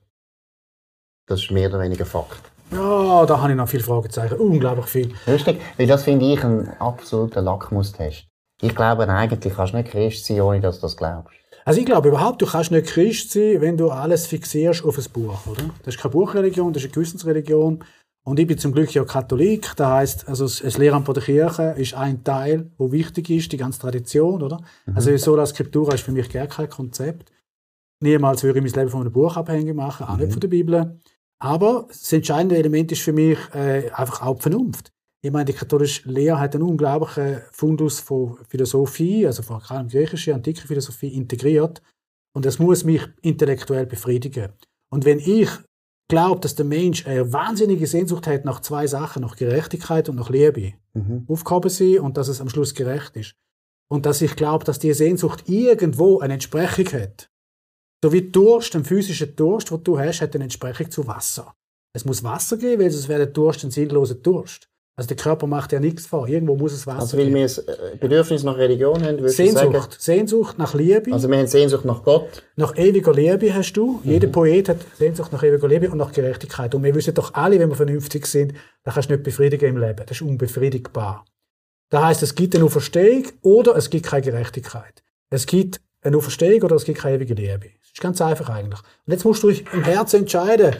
das 1.28 1.42
ist 1.42 1.50
mehr 1.50 1.68
oder 1.68 1.80
weniger 1.80 2.06
Fakt. 2.06 2.40
Ja, 2.72 3.24
da 3.26 3.40
habe 3.40 3.52
ich 3.52 3.56
noch 3.56 3.68
viele 3.68 3.82
Fragezeichen. 3.82 4.38
Unglaublich 4.38 4.86
viel. 4.86 5.14
Richtig, 5.26 5.60
weil 5.76 5.86
das 5.86 6.02
finde 6.02 6.32
ich 6.32 6.42
ein 6.42 6.68
absoluter 6.80 7.42
Lackmustest. 7.42 8.26
Ich 8.60 8.74
glaube, 8.74 9.08
eigentlich 9.08 9.54
kannst 9.54 9.72
du 9.72 9.76
nicht 9.76 9.90
Christ 9.90 10.26
sein, 10.26 10.40
ohne 10.40 10.60
dass 10.60 10.76
du 10.76 10.82
das 10.82 10.96
glaubst. 10.96 11.36
Also 11.64 11.80
ich 11.80 11.86
glaube 11.86 12.08
überhaupt, 12.08 12.40
du 12.42 12.46
kannst 12.46 12.70
nicht 12.70 12.86
Christ 12.86 13.32
sein, 13.32 13.60
wenn 13.60 13.76
du 13.76 13.90
alles 13.90 14.26
fixierst 14.26 14.84
auf 14.84 14.98
ein 14.98 15.04
Buch, 15.12 15.46
oder? 15.46 15.64
Das 15.84 15.96
ist 15.96 16.00
keine 16.00 16.12
Buchreligion, 16.12 16.72
das 16.72 16.82
ist 16.82 16.86
eine 16.86 16.94
Gewissensreligion. 16.94 17.84
Und 18.26 18.40
ich 18.40 18.46
bin 18.48 18.58
zum 18.58 18.72
Glück 18.72 18.92
ja 18.92 19.04
Katholik, 19.04 19.76
das 19.76 19.86
heißt, 19.86 20.28
also 20.28 20.46
das 20.46 20.78
Lehramt 20.78 21.06
von 21.06 21.14
der 21.14 21.22
Kirche 21.22 21.74
ist 21.78 21.94
ein 21.94 22.24
Teil, 22.24 22.72
wo 22.76 22.90
wichtig 22.90 23.30
ist, 23.30 23.52
die 23.52 23.56
ganze 23.56 23.78
Tradition, 23.78 24.42
oder? 24.42 24.62
Mhm. 24.86 24.96
Also 24.96 25.16
Sola 25.16 25.46
Scriptura 25.46 25.94
ist 25.94 26.02
für 26.02 26.10
mich 26.10 26.28
gar 26.28 26.48
kein 26.48 26.68
Konzept. 26.68 27.30
Niemals 28.02 28.42
würde 28.42 28.58
ich 28.58 28.64
mein 28.64 28.80
Leben 28.80 28.90
von 28.90 29.02
einem 29.02 29.12
Buch 29.12 29.36
abhängig 29.36 29.76
machen, 29.76 30.08
auch 30.08 30.14
mhm. 30.14 30.22
nicht 30.22 30.32
von 30.32 30.40
der 30.40 30.48
Bibel. 30.48 30.98
Aber 31.38 31.86
das 31.88 32.12
entscheidende 32.12 32.56
Element 32.56 32.90
ist 32.90 33.02
für 33.02 33.12
mich 33.12 33.38
äh, 33.54 33.90
einfach 33.92 34.22
auch 34.22 34.34
die 34.34 34.42
Vernunft. 34.42 34.92
Ich 35.22 35.30
meine, 35.30 35.44
die 35.44 35.52
katholische 35.52 36.08
Lehre 36.10 36.40
hat 36.40 36.56
einen 36.56 36.64
unglaublichen 36.64 37.42
Fundus 37.52 38.00
von 38.00 38.38
Philosophie, 38.48 39.24
also 39.24 39.44
vor 39.44 39.62
allem 39.70 39.86
griechische, 39.86 40.34
antike 40.34 40.66
Philosophie 40.66 41.14
integriert. 41.14 41.80
Und 42.34 42.44
das 42.44 42.58
muss 42.58 42.82
mich 42.82 43.06
intellektuell 43.22 43.86
befriedigen. 43.86 44.52
Und 44.90 45.04
wenn 45.04 45.20
ich 45.20 45.48
glaube, 46.08 46.40
dass 46.40 46.54
der 46.54 46.64
Mensch 46.64 47.06
eine 47.06 47.32
wahnsinnige 47.32 47.86
Sehnsucht 47.86 48.26
hat 48.26 48.44
nach 48.44 48.60
zwei 48.60 48.86
Sachen, 48.86 49.22
nach 49.22 49.36
Gerechtigkeit 49.36 50.08
und 50.08 50.16
nach 50.16 50.30
Liebe. 50.30 50.74
Mhm. 50.94 51.24
Aufgehoben 51.28 51.70
sie 51.70 51.98
und 51.98 52.16
dass 52.16 52.28
es 52.28 52.40
am 52.40 52.48
Schluss 52.48 52.74
gerecht 52.74 53.16
ist. 53.16 53.34
Und 53.88 54.06
dass 54.06 54.22
ich 54.22 54.36
glaube, 54.36 54.64
dass 54.64 54.78
die 54.78 54.92
Sehnsucht 54.92 55.48
irgendwo 55.48 56.20
eine 56.20 56.34
Entsprechung 56.34 57.00
hat. 57.00 57.30
So 58.02 58.12
wie 58.12 58.30
Durst, 58.30 58.74
ein 58.76 58.84
physischer 58.84 59.26
Durst, 59.26 59.70
den 59.70 59.82
du 59.82 59.98
hast, 59.98 60.20
hat 60.20 60.34
eine 60.34 60.44
Entsprechung 60.44 60.90
zu 60.90 61.06
Wasser. 61.06 61.54
Es 61.94 62.04
muss 62.04 62.22
Wasser 62.22 62.56
geben, 62.56 62.82
weil 62.82 62.90
sonst 62.90 63.08
wäre 63.08 63.20
der 63.20 63.32
Durst 63.32 63.64
ein 63.64 63.70
sinnloser 63.70 64.16
Durst. 64.16 64.68
Also 64.98 65.08
der 65.08 65.18
Körper 65.18 65.46
macht 65.46 65.72
ja 65.72 65.80
nichts 65.80 66.06
vor. 66.06 66.26
Irgendwo 66.26 66.56
muss 66.56 66.72
es 66.72 66.86
Wasser 66.86 67.00
Also 67.00 67.18
weil 67.18 67.32
wir 67.32 67.44
ein 67.44 67.98
Bedürfnis 68.00 68.42
nach 68.44 68.56
Religion 68.56 69.02
haben, 69.04 69.18
würdest 69.18 69.38
du 69.38 69.42
Sehnsucht. 69.44 69.72
sagen? 69.72 69.86
Sehnsucht 69.98 70.58
nach 70.58 70.72
Liebe. 70.72 71.12
Also 71.12 71.28
wir 71.28 71.36
haben 71.36 71.46
Sehnsucht 71.46 71.84
nach 71.84 72.02
Gott. 72.02 72.42
Nach 72.56 72.74
ewiger 72.78 73.12
Liebe 73.12 73.52
hast 73.52 73.74
du. 73.74 74.00
Jeder 74.04 74.28
Poet 74.28 74.70
hat 74.70 74.78
Sehnsucht 74.98 75.32
nach 75.32 75.42
ewiger 75.42 75.68
Liebe 75.68 75.90
und 75.90 75.98
nach 75.98 76.12
Gerechtigkeit. 76.12 76.74
Und 76.74 76.82
wir 76.82 76.94
wissen 76.94 77.12
doch 77.12 77.34
alle, 77.34 77.58
wenn 77.60 77.68
wir 77.68 77.76
vernünftig 77.76 78.24
sind, 78.26 78.54
da 78.84 78.90
kannst 78.90 79.10
du 79.10 79.14
nicht 79.14 79.22
befriedigen 79.24 79.68
im 79.68 79.76
Leben. 79.76 80.02
Das 80.06 80.16
ist 80.16 80.22
unbefriedigbar. 80.22 81.26
Das 81.90 82.02
heißt, 82.02 82.22
es 82.22 82.34
gibt 82.34 82.56
eine 82.56 82.64
Auferstehung 82.64 83.24
oder 83.42 83.76
es 83.76 83.90
gibt 83.90 84.06
keine 84.06 84.22
Gerechtigkeit. 84.22 85.02
Es 85.28 85.44
gibt 85.44 85.82
eine 86.00 86.16
Auferstehung 86.16 86.62
oder 86.62 86.76
es 86.76 86.84
gibt 86.84 86.98
keine 87.00 87.16
ewige 87.16 87.34
Liebe. 87.34 87.68
Das 87.80 87.88
ist 87.92 88.00
ganz 88.00 88.22
einfach 88.22 88.48
eigentlich. 88.48 88.80
Und 89.06 89.12
jetzt 89.12 89.26
musst 89.26 89.42
du 89.42 89.48
dich 89.48 89.64
im 89.74 89.84
Herzen 89.84 90.20
entscheiden, 90.20 90.74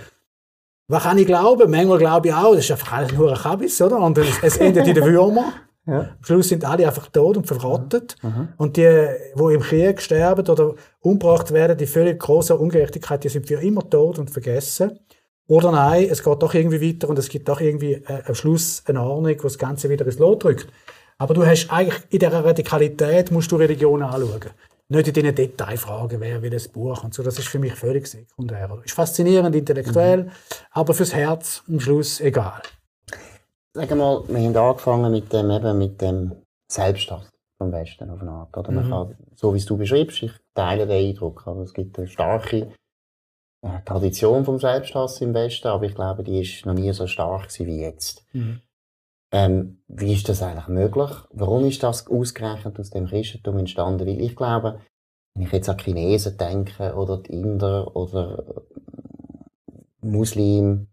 was 0.89 1.03
kann 1.03 1.19
ich 1.19 1.27
glauben? 1.27 1.71
Manchmal 1.71 1.99
glaube 1.99 2.29
ich 2.29 2.35
auch, 2.35 2.55
das 2.55 2.65
ist 2.65 2.71
einfach 2.71 2.93
alles 2.93 3.13
nur 3.13 3.31
ein 3.31 3.39
Kabis, 3.39 3.81
oder? 3.83 3.99
Und 3.99 4.19
es, 4.19 4.43
es 4.43 4.57
endet 4.59 4.87
in 4.87 4.95
den 4.95 5.05
Würmern. 5.05 5.53
Ja. 5.89 6.01
Am 6.01 6.25
Schluss 6.25 6.49
sind 6.49 6.65
alle 6.65 6.85
einfach 6.85 7.07
tot 7.13 7.37
und 7.37 7.47
verrottet. 7.47 8.17
Und 8.57 8.77
die, 8.77 9.07
die 9.39 9.55
im 9.55 9.61
Krieg 9.61 10.03
sterben 10.03 10.45
oder 10.49 10.75
umgebracht 10.99 11.53
werden, 11.53 11.79
die 11.79 11.87
völlig 11.87 12.19
große 12.19 12.57
Ungerechtigkeit, 12.57 13.23
die 13.23 13.29
sind 13.29 13.47
für 13.47 13.63
immer 13.63 13.89
tot 13.89 14.19
und 14.19 14.29
vergessen. 14.29 14.99
Oder 15.47 15.71
nein, 15.71 16.09
es 16.11 16.25
geht 16.25 16.43
doch 16.43 16.55
irgendwie 16.55 16.83
weiter 16.83 17.09
und 17.09 17.21
es 17.21 17.29
gibt 17.29 17.49
doch 17.49 17.61
irgendwie 17.61 17.93
äh, 17.93 18.23
am 18.27 18.35
Schluss 18.35 18.83
eine 18.87 19.01
Ordnung, 19.01 19.37
die 19.37 19.41
das 19.41 19.59
Ganze 19.59 19.89
wieder 19.89 20.05
ins 20.05 20.19
Lot 20.19 20.43
drückt. 20.43 20.67
Aber 21.19 21.35
du 21.35 21.47
hast 21.47 21.71
eigentlich 21.71 22.03
in 22.11 22.19
dieser 22.19 22.45
Radikalität 22.45 23.31
musst 23.31 23.53
du 23.53 23.57
Religion 23.57 24.03
anschauen. 24.03 24.51
Nicht 24.89 25.09
in 25.09 25.15
diesen 25.15 25.35
Detailfragen, 25.35 26.21
wer 26.21 26.43
will 26.43 26.51
das 26.51 26.69
Buch 26.69 27.03
und 27.03 27.13
so. 27.13 27.23
Das 27.23 27.39
ist 27.39 27.49
für 27.49 27.59
mich 27.59 27.75
völlig 27.75 28.07
sekundär. 28.07 28.71
Ist 28.85 28.95
faszinierend, 28.95 29.57
intellektuell, 29.57 30.31
aber 30.71 30.95
fürs 30.95 31.13
Herz 31.13 31.65
am 31.69 31.81
Schluss 31.81 32.21
egal. 32.21 32.63
Sagen 33.75 33.91
wir 33.91 33.97
mal, 33.97 34.25
wir 34.29 34.39
haben 34.39 34.57
angefangen 34.57 35.13
mit 35.13 35.33
dem, 35.33 35.51
eben 35.51 35.79
mit 35.79 36.01
dem 36.01 36.33
Selbsthass 36.71 37.31
vom 37.59 37.73
Westen 37.73 38.11
auf 38.11 38.21
eine 38.21 38.31
Art. 38.31 38.57
Oder? 38.57 38.71
Man 38.71 38.89
kann, 38.89 39.17
so 39.35 39.53
wie 39.53 39.59
es 39.59 39.67
du 39.67 39.77
beschreibst, 39.77 40.23
ich 40.23 40.33
teile 40.55 40.87
den 40.87 41.09
Eindruck. 41.09 41.47
Also 41.47 41.63
es 41.63 41.75
gibt 41.75 41.99
eine 41.99 42.07
starke 42.07 42.73
äh, 43.63 43.81
Tradition 43.85 44.45
vom 44.45 44.59
Selbsthass 44.59 45.21
im 45.21 45.35
Westen, 45.35 45.69
aber 45.69 45.85
ich 45.85 45.95
glaube, 45.95 46.23
die 46.23 46.41
ist 46.41 46.65
noch 46.65 46.75
nie 46.75 46.93
so 46.93 47.07
stark 47.07 47.49
wie 47.59 47.81
jetzt. 47.81 48.25
Ähm, 49.37 49.83
wie 49.87 50.15
ist 50.15 50.31
das 50.31 50.41
eigentlich 50.41 50.69
möglich? 50.69 51.11
Warum 51.31 51.67
ist 51.67 51.83
das 51.83 52.07
ausgerechnet 52.07 52.81
aus 52.81 52.89
dem 52.89 53.07
Christentum 53.07 53.59
entstanden? 53.59 54.07
Weil 54.07 54.19
ich 54.19 54.35
glaube, 54.35 54.81
wenn 55.35 55.45
ich 55.45 55.53
jetzt 55.53 55.69
an 55.69 55.79
Chinesen 55.79 56.39
denke, 56.39 56.95
oder 56.95 57.19
die 57.19 57.33
Inder, 57.33 57.95
oder 57.95 58.65
äh, 59.69 60.07
Muslim, 60.07 60.89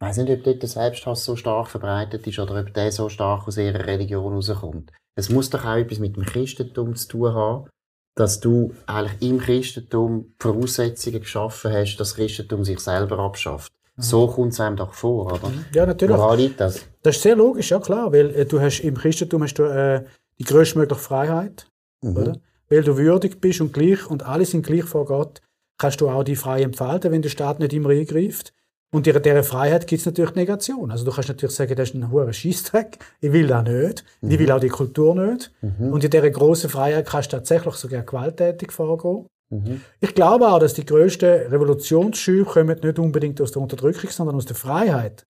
ich 0.00 0.06
weiss 0.06 0.16
nicht, 0.16 0.30
ob 0.30 0.44
dort 0.44 0.62
der 0.62 0.68
Selbsthass 0.70 1.26
so 1.26 1.36
stark 1.36 1.68
verbreitet 1.68 2.26
ist, 2.26 2.38
oder 2.38 2.58
ob 2.58 2.72
der 2.72 2.90
so 2.90 3.10
stark 3.10 3.46
aus 3.46 3.58
ihrer 3.58 3.84
Religion 3.84 4.32
rauskommt. 4.32 4.90
Es 5.14 5.28
muss 5.28 5.50
doch 5.50 5.66
auch 5.66 5.76
etwas 5.76 5.98
mit 5.98 6.16
dem 6.16 6.24
Christentum 6.24 6.96
zu 6.96 7.08
tun 7.08 7.34
haben, 7.34 7.68
dass 8.16 8.40
du 8.40 8.72
eigentlich 8.86 9.30
im 9.30 9.40
Christentum 9.40 10.32
Voraussetzungen 10.38 11.20
geschaffen 11.20 11.70
hast, 11.70 11.98
dass 11.98 12.08
das 12.08 12.14
Christentum 12.16 12.64
sich 12.64 12.78
selber 12.78 13.18
abschafft. 13.18 13.70
So 13.98 14.26
kommt 14.28 14.52
es 14.52 14.60
einem 14.60 14.76
doch 14.76 14.94
vor, 14.94 15.26
oder? 15.26 15.50
Ja, 15.74 15.84
natürlich. 15.86 16.16
Woran 16.16 16.38
liegt 16.38 16.60
das? 16.60 16.84
Das 17.02 17.16
ist 17.16 17.22
sehr 17.22 17.36
logisch, 17.36 17.70
ja 17.70 17.80
klar, 17.80 18.12
weil 18.12 18.30
äh, 18.34 18.46
du 18.46 18.60
hast 18.60 18.80
im 18.80 18.96
Christentum 18.96 19.42
hast 19.42 19.54
du 19.54 19.64
äh, 19.64 20.04
die 20.38 20.44
größtmögliche 20.44 21.00
Freiheit, 21.00 21.66
oder? 22.02 22.34
Weil 22.68 22.82
du 22.82 22.96
würdig 22.96 23.40
bist 23.40 23.60
und 23.60 23.72
gleich 23.72 24.08
und 24.08 24.24
alle 24.24 24.44
sind 24.44 24.64
gleich 24.64 24.84
vor 24.84 25.04
Gott, 25.06 25.40
kannst 25.78 26.00
du 26.00 26.08
auch 26.08 26.22
die 26.22 26.36
frei 26.36 26.62
entfalten, 26.62 27.10
wenn 27.10 27.22
der 27.22 27.30
Staat 27.30 27.58
nicht 27.60 27.72
immer 27.72 27.90
eingreift. 27.90 28.52
Und 28.90 29.06
in 29.06 29.22
dieser 29.22 29.44
Freiheit 29.44 29.86
gibt 29.86 30.00
es 30.00 30.06
natürlich 30.06 30.34
Negation. 30.34 30.90
Also 30.90 31.04
du 31.04 31.10
kannst 31.10 31.28
natürlich 31.28 31.54
sagen, 31.54 31.74
das 31.76 31.90
ist 31.90 31.94
ein 31.94 32.10
hoher 32.10 32.32
Scheissdreck, 32.32 32.98
ich 33.20 33.32
will 33.32 33.46
das 33.46 33.64
nicht, 33.64 34.04
ich 34.22 34.38
will 34.38 34.50
auch 34.50 34.60
die 34.60 34.68
Kultur 34.68 35.14
nicht. 35.14 35.52
Und 35.92 36.04
in 36.04 36.10
dieser 36.10 36.30
grossen 36.30 36.70
Freiheit 36.70 37.06
kannst 37.06 37.32
du 37.32 37.36
tatsächlich 37.36 37.74
sogar 37.74 38.02
gewalttätig 38.02 38.72
vorgehen. 38.72 39.26
Ich 40.00 40.14
glaube 40.14 40.48
auch, 40.48 40.58
dass 40.58 40.74
die 40.74 40.84
grössten 40.84 41.26
Revolutionsschübe 41.26 42.44
kommen 42.44 42.78
nicht 42.80 42.98
unbedingt 42.98 43.40
aus 43.40 43.52
der 43.52 43.62
Unterdrückung, 43.62 44.10
sondern 44.10 44.36
aus 44.36 44.44
der 44.44 44.56
Freiheit. 44.56 45.26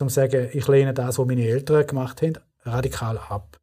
Um 0.00 0.08
zu 0.08 0.14
sagen, 0.14 0.48
ich 0.52 0.66
lehne 0.66 0.92
das, 0.92 1.18
was 1.18 1.26
meine 1.26 1.46
Eltern 1.46 1.86
gemacht 1.86 2.20
haben, 2.22 2.38
radikal 2.64 3.16
ab. 3.18 3.60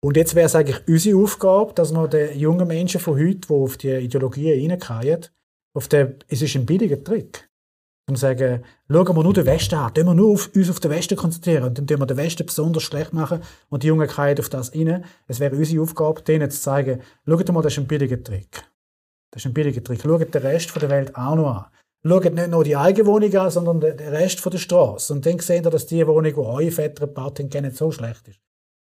Und 0.00 0.16
jetzt 0.16 0.34
wäre 0.34 0.46
es 0.46 0.54
eigentlich 0.54 0.86
unsere 0.86 1.18
Aufgabe, 1.18 1.72
dass 1.74 1.92
wir 1.92 2.06
den 2.06 2.38
jungen 2.38 2.68
Menschen 2.68 3.00
von 3.00 3.18
heute, 3.18 3.48
die 3.48 3.52
auf 3.52 3.76
die 3.78 3.90
Ideologien 3.90 4.70
reinkommen, 4.70 5.26
auf 5.74 5.88
den, 5.88 6.16
es 6.28 6.42
ist 6.42 6.54
ein 6.54 6.66
billiger 6.66 7.02
Trick. 7.02 7.48
Um 8.08 8.14
zu 8.14 8.22
sagen, 8.22 8.62
schauen 8.88 9.16
wir 9.16 9.22
nur 9.22 9.34
den 9.34 9.46
Westen 9.46 9.74
an, 9.74 9.92
tun 9.92 10.06
wir 10.06 10.14
nur 10.14 10.32
auf, 10.32 10.50
uns 10.54 10.70
auf 10.70 10.80
den 10.80 10.90
Westen 10.90 11.16
konzentrieren 11.16 11.74
dann 11.74 11.86
tun 11.86 11.98
wir 11.98 12.06
den 12.06 12.16
Westen 12.16 12.46
besonders 12.46 12.82
schlecht 12.82 13.12
machen 13.12 13.42
und 13.68 13.82
die 13.82 13.88
Jungen 13.88 14.08
kommen 14.08 14.38
auf 14.38 14.48
das 14.48 14.74
rein. 14.74 15.04
Es 15.26 15.40
wäre 15.40 15.56
unsere 15.56 15.82
Aufgabe, 15.82 16.22
denen 16.22 16.50
zu 16.50 16.60
zeigen, 16.60 17.02
schaut 17.26 17.52
mal, 17.52 17.62
das 17.62 17.72
ist 17.74 17.78
ein 17.80 17.86
billiger 17.86 18.22
Trick. 18.22 18.64
Das 19.30 19.42
ist 19.42 19.46
ein 19.46 19.54
billiger 19.54 19.82
Trick. 19.82 20.00
Schaut 20.02 20.34
den 20.34 20.42
Rest 20.42 20.74
der 20.80 20.90
Welt 20.90 21.14
auch 21.16 21.34
noch 21.34 21.56
an. 21.56 21.66
Schaut 22.04 22.32
nicht 22.32 22.48
nur 22.48 22.64
die 22.64 22.76
eigene 22.76 23.06
Wohnung 23.06 23.34
an, 23.36 23.50
sondern 23.50 23.80
den 23.80 23.98
Rest 23.98 24.44
der 24.44 24.58
Straße. 24.58 25.12
Und 25.12 25.26
dann 25.26 25.38
seht 25.38 25.66
ihr, 25.66 25.70
dass 25.70 25.86
die 25.86 26.06
Wohnung, 26.06 26.32
die 26.32 26.38
eure 26.38 26.70
Väter 26.70 27.06
gebaut 27.06 27.38
haben, 27.38 27.48
nicht 27.48 27.76
so 27.76 27.90
schlecht 27.90 28.28
ist. 28.28 28.38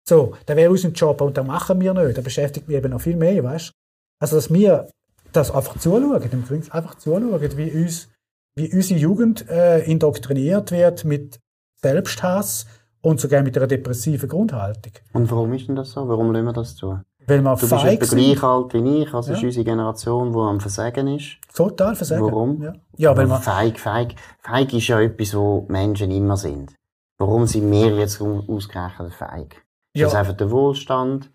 So, 0.07 0.35
das 0.45 0.57
wäre 0.57 0.71
unser 0.71 0.89
Job. 0.89 1.21
Und 1.21 1.37
das 1.37 1.45
machen 1.45 1.79
wir 1.79 1.93
nicht. 1.93 2.17
Das 2.17 2.23
beschäftigt 2.23 2.67
mich 2.67 2.77
eben 2.77 2.91
noch 2.91 3.01
viel 3.01 3.15
mehr, 3.15 3.43
weißt 3.43 3.71
Also, 4.19 4.35
dass 4.35 4.51
wir 4.51 4.89
das 5.31 5.51
einfach 5.51 5.79
zuschauen, 5.79 6.21
im 6.31 6.45
Grunde 6.45 6.73
einfach 6.73 6.95
zuschauen, 6.95 7.57
wie, 7.57 7.71
uns, 7.71 8.09
wie 8.55 8.73
unsere 8.73 8.99
Jugend 8.99 9.49
äh, 9.49 9.79
indoktriniert 9.83 10.71
wird 10.71 11.05
mit 11.05 11.39
Selbsthass 11.81 12.65
und 13.01 13.19
sogar 13.19 13.43
mit 13.43 13.57
einer 13.57 13.67
depressiven 13.67 14.29
Grundhaltung. 14.29 14.93
Und 15.13 15.29
warum 15.31 15.53
ist 15.53 15.67
denn 15.67 15.75
das 15.75 15.91
so? 15.91 16.07
Warum 16.07 16.31
lassen 16.31 16.45
wir 16.45 16.53
das 16.53 16.75
zu? 16.75 16.99
Weil 17.27 17.41
wir 17.41 17.55
Du 17.55 17.61
bist 17.61 17.71
etwa 17.73 18.15
gleich 18.15 18.43
alt 18.43 18.73
wie 18.73 19.01
ich, 19.03 19.13
also 19.13 19.31
Ja. 19.31 19.37
ist 19.37 19.43
unsere 19.43 19.63
Generation, 19.65 20.31
die 20.33 20.39
am 20.39 20.59
Versagen 20.59 21.07
ist. 21.07 21.37
Total 21.55 21.95
versagen. 21.95 22.23
Warum? 22.23 22.61
Ja, 22.61 22.73
ja 22.97 23.17
weil 23.17 23.27
man, 23.27 23.41
feig, 23.41 23.79
feig, 23.79 24.15
feig 24.41 24.73
ist 24.73 24.87
ja 24.87 24.99
etwas, 24.99 25.33
wo 25.35 25.65
Menschen 25.69 26.11
immer 26.11 26.37
sind. 26.37 26.73
Warum 27.17 27.45
sind 27.47 27.71
wir 27.71 27.95
jetzt 27.97 28.21
au- 28.21 28.43
ausgerechnet 28.47 29.13
feig? 29.13 29.55
Ist 29.93 30.01
Ja. 30.01 30.07
das 30.07 30.15
einfach 30.15 30.33
der 30.33 30.51
Wohlstand, 30.51 31.29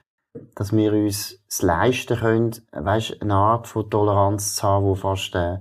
dass 0.54 0.72
wir 0.72 0.92
uns 0.92 1.38
es 1.48 1.62
leisten 1.62 2.18
können, 2.18 2.50
weißt, 2.72 3.22
eine 3.22 3.34
Art 3.34 3.66
von 3.66 3.88
Toleranz 3.88 4.56
zu 4.56 4.62
haben, 4.64 4.92
die 4.94 5.00
fast 5.00 5.34
äh, 5.34 5.58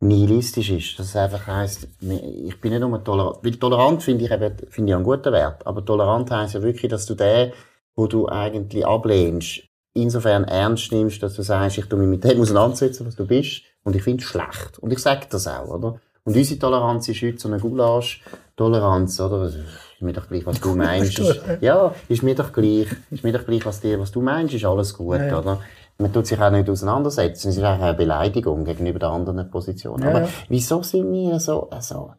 nihilistisch 0.00 0.70
ist. 0.70 0.98
Das 0.98 1.16
einfach 1.16 1.46
heisst, 1.46 1.88
ich 2.00 2.60
bin 2.60 2.70
nicht 2.72 2.80
nur 2.80 3.02
tolerant, 3.02 3.38
weil 3.42 3.56
tolerant 3.56 4.02
finde 4.02 4.24
ich 4.26 4.30
eben, 4.30 4.56
finde 4.68 4.90
ich 4.90 4.94
einen 4.94 5.04
guten 5.04 5.32
Wert, 5.32 5.66
aber 5.66 5.84
tolerant 5.84 6.30
heisst 6.30 6.54
ja 6.54 6.62
wirklich, 6.62 6.90
dass 6.90 7.06
du 7.06 7.14
den, 7.14 7.52
wo 7.96 8.06
du 8.06 8.28
eigentlich 8.28 8.86
ablehnst, 8.86 9.62
insofern 9.94 10.44
ernst 10.44 10.92
nimmst, 10.92 11.22
dass 11.22 11.34
du 11.34 11.42
sagst, 11.42 11.78
ich 11.78 11.86
tu 11.86 11.96
mich 11.96 12.06
mit 12.08 12.22
dem 12.24 12.40
auseinandersetzen, 12.40 13.06
was 13.06 13.16
du 13.16 13.26
bist, 13.26 13.62
und 13.82 13.96
ich 13.96 14.02
finde 14.02 14.22
es 14.22 14.28
schlecht. 14.28 14.78
Und 14.80 14.92
ich 14.92 14.98
sage 14.98 15.26
das 15.30 15.46
auch, 15.48 15.68
oder? 15.68 16.00
Und 16.24 16.36
unsere 16.36 16.58
Toleranz 16.58 17.08
ist 17.08 17.22
heute 17.22 17.38
so 17.38 17.48
eine 17.48 17.60
Gulasch-Toleranz, 17.60 19.20
oder? 19.20 19.44
Ist 19.46 19.56
mir 20.00 20.12
doch 20.12 20.28
gleich, 20.28 20.44
was 20.44 20.60
du 20.60 20.74
meinst. 20.74 21.18
Ist, 21.20 21.40
ja, 21.60 21.94
ist 22.08 22.22
mir 22.22 22.34
doch 22.34 22.52
gleich. 22.52 22.88
Ist 23.10 23.24
mir 23.24 23.32
doch 23.32 23.46
gleich, 23.46 23.64
was 23.64 23.80
dir, 23.80 23.98
was 23.98 24.10
du 24.10 24.20
meinst, 24.20 24.52
ist 24.54 24.64
alles 24.64 24.92
gut, 24.92 25.18
Ja, 25.18 25.26
ja. 25.26 25.38
oder? 25.38 25.60
Man 25.98 26.12
tut 26.12 26.26
sich 26.26 26.38
auch 26.38 26.50
nicht 26.50 26.68
auseinandersetzen. 26.68 27.48
Es 27.48 27.56
ist 27.56 27.62
eigentlich 27.62 27.82
eine 27.82 27.94
Beleidigung 27.96 28.64
gegenüber 28.64 28.98
der 28.98 29.08
anderen 29.10 29.48
Position. 29.50 30.02
Ja, 30.02 30.08
Aber 30.10 30.28
wieso 30.48 30.82
sind 30.82 31.10
wir 31.12 31.40
so, 31.40 31.70
so 31.80 32.12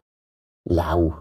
lau? 0.65 1.19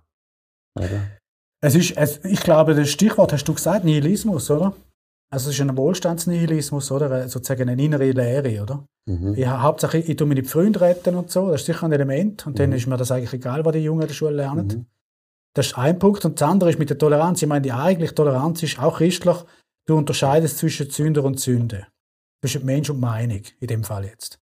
Oder? 0.74 1.15
Es 1.62 1.74
ist, 1.74 1.96
es, 1.96 2.24
ich 2.24 2.40
glaube, 2.40 2.74
das 2.74 2.90
Stichwort 2.90 3.32
hast 3.32 3.44
du 3.44 3.54
gesagt, 3.54 3.84
Nihilismus, 3.84 4.50
oder? 4.50 4.74
Also 5.30 5.50
es 5.50 5.56
ist 5.56 5.60
ein 5.60 5.76
Wohlstandsnihilismus, 5.76 6.90
oder? 6.92 7.10
Äh, 7.10 7.28
Sozusagen 7.28 7.68
eine 7.68 7.82
innere 7.82 8.10
Leere, 8.10 8.62
oder? 8.62 8.86
Mhm. 9.06 9.34
Ich 9.36 9.46
hauptsächlich, 9.46 10.08
ich 10.08 10.16
tue 10.16 10.26
meine 10.26 10.44
Freunde 10.44 10.80
retten 10.80 11.14
und 11.14 11.30
so, 11.30 11.50
das 11.50 11.62
ist 11.62 11.66
sicher 11.66 11.86
ein 11.86 11.92
Element. 11.92 12.46
Und 12.46 12.58
dann 12.58 12.72
ist 12.72 12.86
mir 12.86 12.96
das 12.96 13.10
eigentlich 13.10 13.32
egal, 13.32 13.64
was 13.64 13.72
die 13.72 13.80
Jungen 13.80 14.02
in 14.02 14.08
der 14.08 14.14
Schule 14.14 14.36
lernen. 14.36 14.66
Mhm. 14.66 14.86
Das 15.54 15.68
ist 15.68 15.78
ein 15.78 15.98
Punkt. 15.98 16.24
Und 16.24 16.40
das 16.40 16.48
andere 16.48 16.70
ist 16.70 16.78
mit 16.78 16.90
der 16.90 16.98
Toleranz. 16.98 17.42
Ich 17.42 17.48
meine, 17.48 17.62
die 17.62 17.72
eigentliche 17.72 18.14
Toleranz 18.14 18.62
ist 18.62 18.78
auch 18.78 18.98
christlich. 18.98 19.36
Du 19.86 19.96
unterscheidest 19.96 20.58
zwischen 20.58 20.90
Sünder 20.90 21.24
und 21.24 21.40
Sünde. 21.40 21.86
Zwischen 22.42 22.64
Mensch 22.66 22.90
und 22.90 23.00
Meinung, 23.00 23.40
in 23.58 23.66
dem 23.66 23.82
Fall 23.82 24.04
jetzt. 24.04 24.38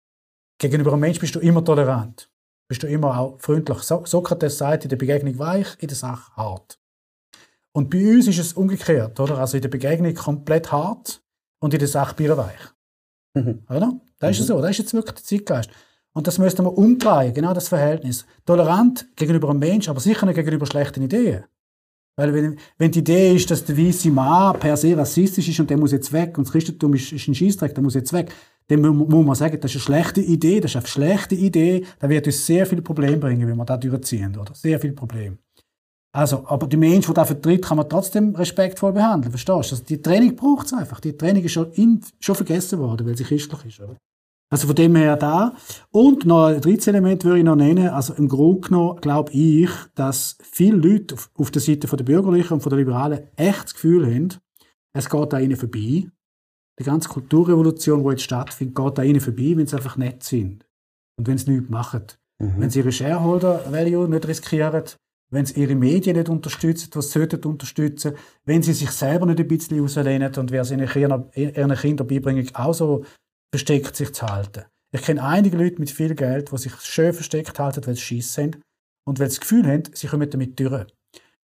Gegenüber 0.58 0.94
einem 0.94 1.02
Mensch 1.02 1.20
bist 1.20 1.36
du 1.36 1.40
immer 1.40 1.66
tolerant. 1.66 2.30
Bist 2.70 2.84
du 2.84 2.88
immer 2.88 3.20
auch 3.20 3.40
freundlich. 3.40 3.80
So 3.80 4.06
Sokrates 4.06 4.58
sagt, 4.58 4.86
in 4.86 4.90
der 4.90 4.98
Begegnung 4.98 5.38
weich, 5.38 5.76
in 5.80 5.88
der 5.88 5.98
Sache 5.98 6.32
hart. 6.36 6.80
Und 7.74 7.90
bei 7.90 8.16
uns 8.16 8.28
ist 8.28 8.40
es 8.40 8.54
umgekehrt, 8.54 9.20
oder? 9.20 9.38
Also 9.38 9.58
in 9.58 9.62
der 9.62 9.70
Begegnung 9.70 10.14
komplett 10.14 10.72
hart 10.72 11.22
und 11.60 11.74
in 11.74 11.80
der 11.80 11.88
Sache 11.88 12.16
bierweich. 12.16 12.60
Mhm. 13.34 13.64
Oder? 13.70 14.00
Das 14.20 14.32
ist 14.32 14.40
ja 14.40 14.46
so. 14.46 14.62
Das 14.62 14.72
ist 14.72 14.80
jetzt 14.80 14.94
wirklich 14.94 15.16
der 15.16 15.24
Zeitgeist. 15.24 15.70
Und 16.14 16.28
das 16.28 16.38
müsste 16.38 16.62
man 16.64 16.74
umdrehen, 16.74 17.34
genau 17.34 17.54
das 17.54 17.70
Verhältnis. 17.70 18.26
Tolerant 18.46 19.08
gegenüber 19.16 19.50
einem 19.50 19.60
Menschen, 19.60 19.92
aber 19.92 20.02
sicher 20.02 20.26
nicht 20.26 20.36
gegenüber 20.36 20.66
schlechten 20.66 21.02
Ideen. 21.02 21.46
Weil 22.18 22.34
wenn, 22.34 22.58
wenn 22.78 22.92
die 22.92 23.00
Idee 23.00 23.34
ist, 23.34 23.50
dass 23.50 23.64
der 23.64 23.78
weiße 23.78 24.12
Mann 24.12 24.60
per 24.60 24.76
se 24.76 24.98
rassistisch 24.98 25.48
ist 25.48 25.60
und 25.62 25.70
der 25.70 25.78
muss 25.78 25.94
jetzt 25.94 26.12
weg 26.12 26.38
und 26.38 26.46
das 26.46 26.52
Christentum 26.52 26.94
ist, 26.94 27.14
ist 27.14 27.28
ein 27.30 27.34
Scheissdreck, 27.34 27.74
der 27.74 27.82
muss 27.82 27.94
jetzt 27.94 28.12
weg, 28.12 28.34
dann 28.68 28.82
mu- 28.82 29.06
muss 29.06 29.26
man 29.26 29.36
sagen, 29.36 29.58
das 29.62 29.74
ist 29.74 29.88
eine 29.88 30.02
schlechte 30.02 30.22
Idee, 30.22 30.60
das 30.60 30.72
ist 30.72 30.76
eine 30.76 30.88
schlechte 30.88 31.36
Idee, 31.36 31.86
das 32.00 32.10
wird 32.10 32.28
uns 32.28 32.46
sehr 32.46 32.66
viele 32.66 32.82
Probleme 32.82 33.18
bringen, 33.18 33.48
wenn 33.48 33.56
wir 33.56 33.66
da 33.66 33.78
durchziehen, 33.78 34.38
oder? 34.38 34.54
Sehr 34.54 34.78
viele 34.80 34.94
Probleme. 34.94 35.38
Also, 36.14 36.46
aber 36.48 36.68
die 36.68 36.78
Menschen, 36.78 37.12
die 37.12 37.16
das 37.16 37.28
vertritt, 37.28 37.64
kann 37.64 37.78
man 37.78 37.88
trotzdem 37.88 38.36
respektvoll 38.36 38.92
behandeln, 38.92 39.32
verstehst 39.32 39.72
du? 39.72 39.76
Also 39.76 39.84
die 39.84 40.02
Training 40.02 40.36
braucht 40.36 40.68
es 40.68 40.74
einfach. 40.74 41.00
Die 41.00 41.16
Training 41.16 41.44
ist 41.44 41.54
schon, 41.54 41.72
in, 41.72 42.02
schon 42.20 42.36
vergessen 42.36 42.80
worden, 42.80 43.08
weil 43.08 43.16
sie 43.16 43.24
christlich 43.24 43.66
ist, 43.66 43.80
oder? 43.80 43.96
Also 44.52 44.68
von 44.68 44.76
dem 44.76 44.96
her 44.98 45.16
da. 45.16 45.56
Und 45.92 46.26
noch 46.26 46.48
ein 46.48 46.60
drittes 46.60 46.88
Element 46.88 47.24
würde 47.24 47.40
ich 47.40 47.46
noch 47.46 47.56
nennen. 47.56 47.88
Also 47.88 48.14
im 48.14 48.28
Grunde 48.28 48.68
genommen 48.68 49.00
glaube 49.00 49.32
ich, 49.32 49.70
dass 49.96 50.38
viele 50.42 50.76
Leute 50.76 51.16
auf, 51.16 51.32
auf 51.36 51.52
der 51.52 51.62
Seite 51.62 51.88
der 51.88 52.04
Bürgerlichen 52.04 52.56
und 52.56 52.66
der 52.66 52.78
Liberalen 52.78 53.30
echt 53.38 53.64
das 53.64 53.74
Gefühl 53.74 54.06
haben, 54.06 54.34
es 54.94 55.10
geht 55.10 55.32
da 55.32 55.40
ihnen 55.40 55.56
vorbei. 55.56 56.10
Die 56.80 56.84
ganze 56.84 57.08
Kulturrevolution, 57.08 58.04
die 58.04 58.10
jetzt 58.10 58.24
stattfindet, 58.24 58.76
geht 58.76 58.98
da 58.98 59.04
ihnen 59.04 59.22
vorbei, 59.22 59.54
wenn 59.56 59.68
sie 59.68 59.78
einfach 59.78 59.96
nett 59.96 60.24
sind. 60.24 60.66
Und 61.18 61.28
wenn 61.28 61.38
sie 61.38 61.52
nichts 61.52 61.70
machen. 61.70 62.04
Mhm. 62.40 62.56
Wenn 62.58 62.70
sie 62.70 62.80
ihre 62.80 62.92
Shareholder-Value 62.92 64.10
nicht 64.10 64.28
riskieren, 64.28 64.84
wenn 65.32 65.46
sie 65.46 65.60
ihre 65.60 65.76
Medien 65.76 66.18
nicht 66.18 66.30
unterstützen, 66.30 66.90
was 66.94 67.12
sie 67.12 67.20
sollten 67.20 67.44
unterstützen, 67.46 68.16
wenn 68.46 68.62
sie 68.62 68.74
sich 68.74 68.92
selber 68.92 69.26
nicht 69.26 69.40
ein 69.40 69.48
bisschen 69.48 69.80
rauslehnen 69.80 70.36
und 70.36 70.52
wer 70.52 70.64
sie 70.66 70.76
ihren 70.76 71.76
Kindern 71.76 72.08
beibringen, 72.08 72.50
auch 72.54 72.74
so 72.74 73.06
versteckt 73.52 73.96
sich 73.96 74.14
zu 74.14 74.28
halten. 74.28 74.66
Ich 74.94 75.02
kenne 75.02 75.24
einige 75.24 75.58
Leute 75.58 75.80
mit 75.80 75.90
viel 75.90 76.14
Geld, 76.16 76.52
die 76.52 76.58
sich 76.58 76.76
schön 76.82 77.14
versteckt 77.14 77.58
halten, 77.60 77.86
weil 77.88 77.96
sie 77.96 78.02
Schiss 78.02 78.34
sind 78.34 78.60
und 79.08 79.20
weil 79.20 79.30
sie 79.30 79.38
das 79.38 79.42
Gefühl 79.42 79.66
haben, 79.66 79.84
sie 79.94 80.08
kommen 80.08 80.30
damit 80.30 80.60
durch. 80.60 80.86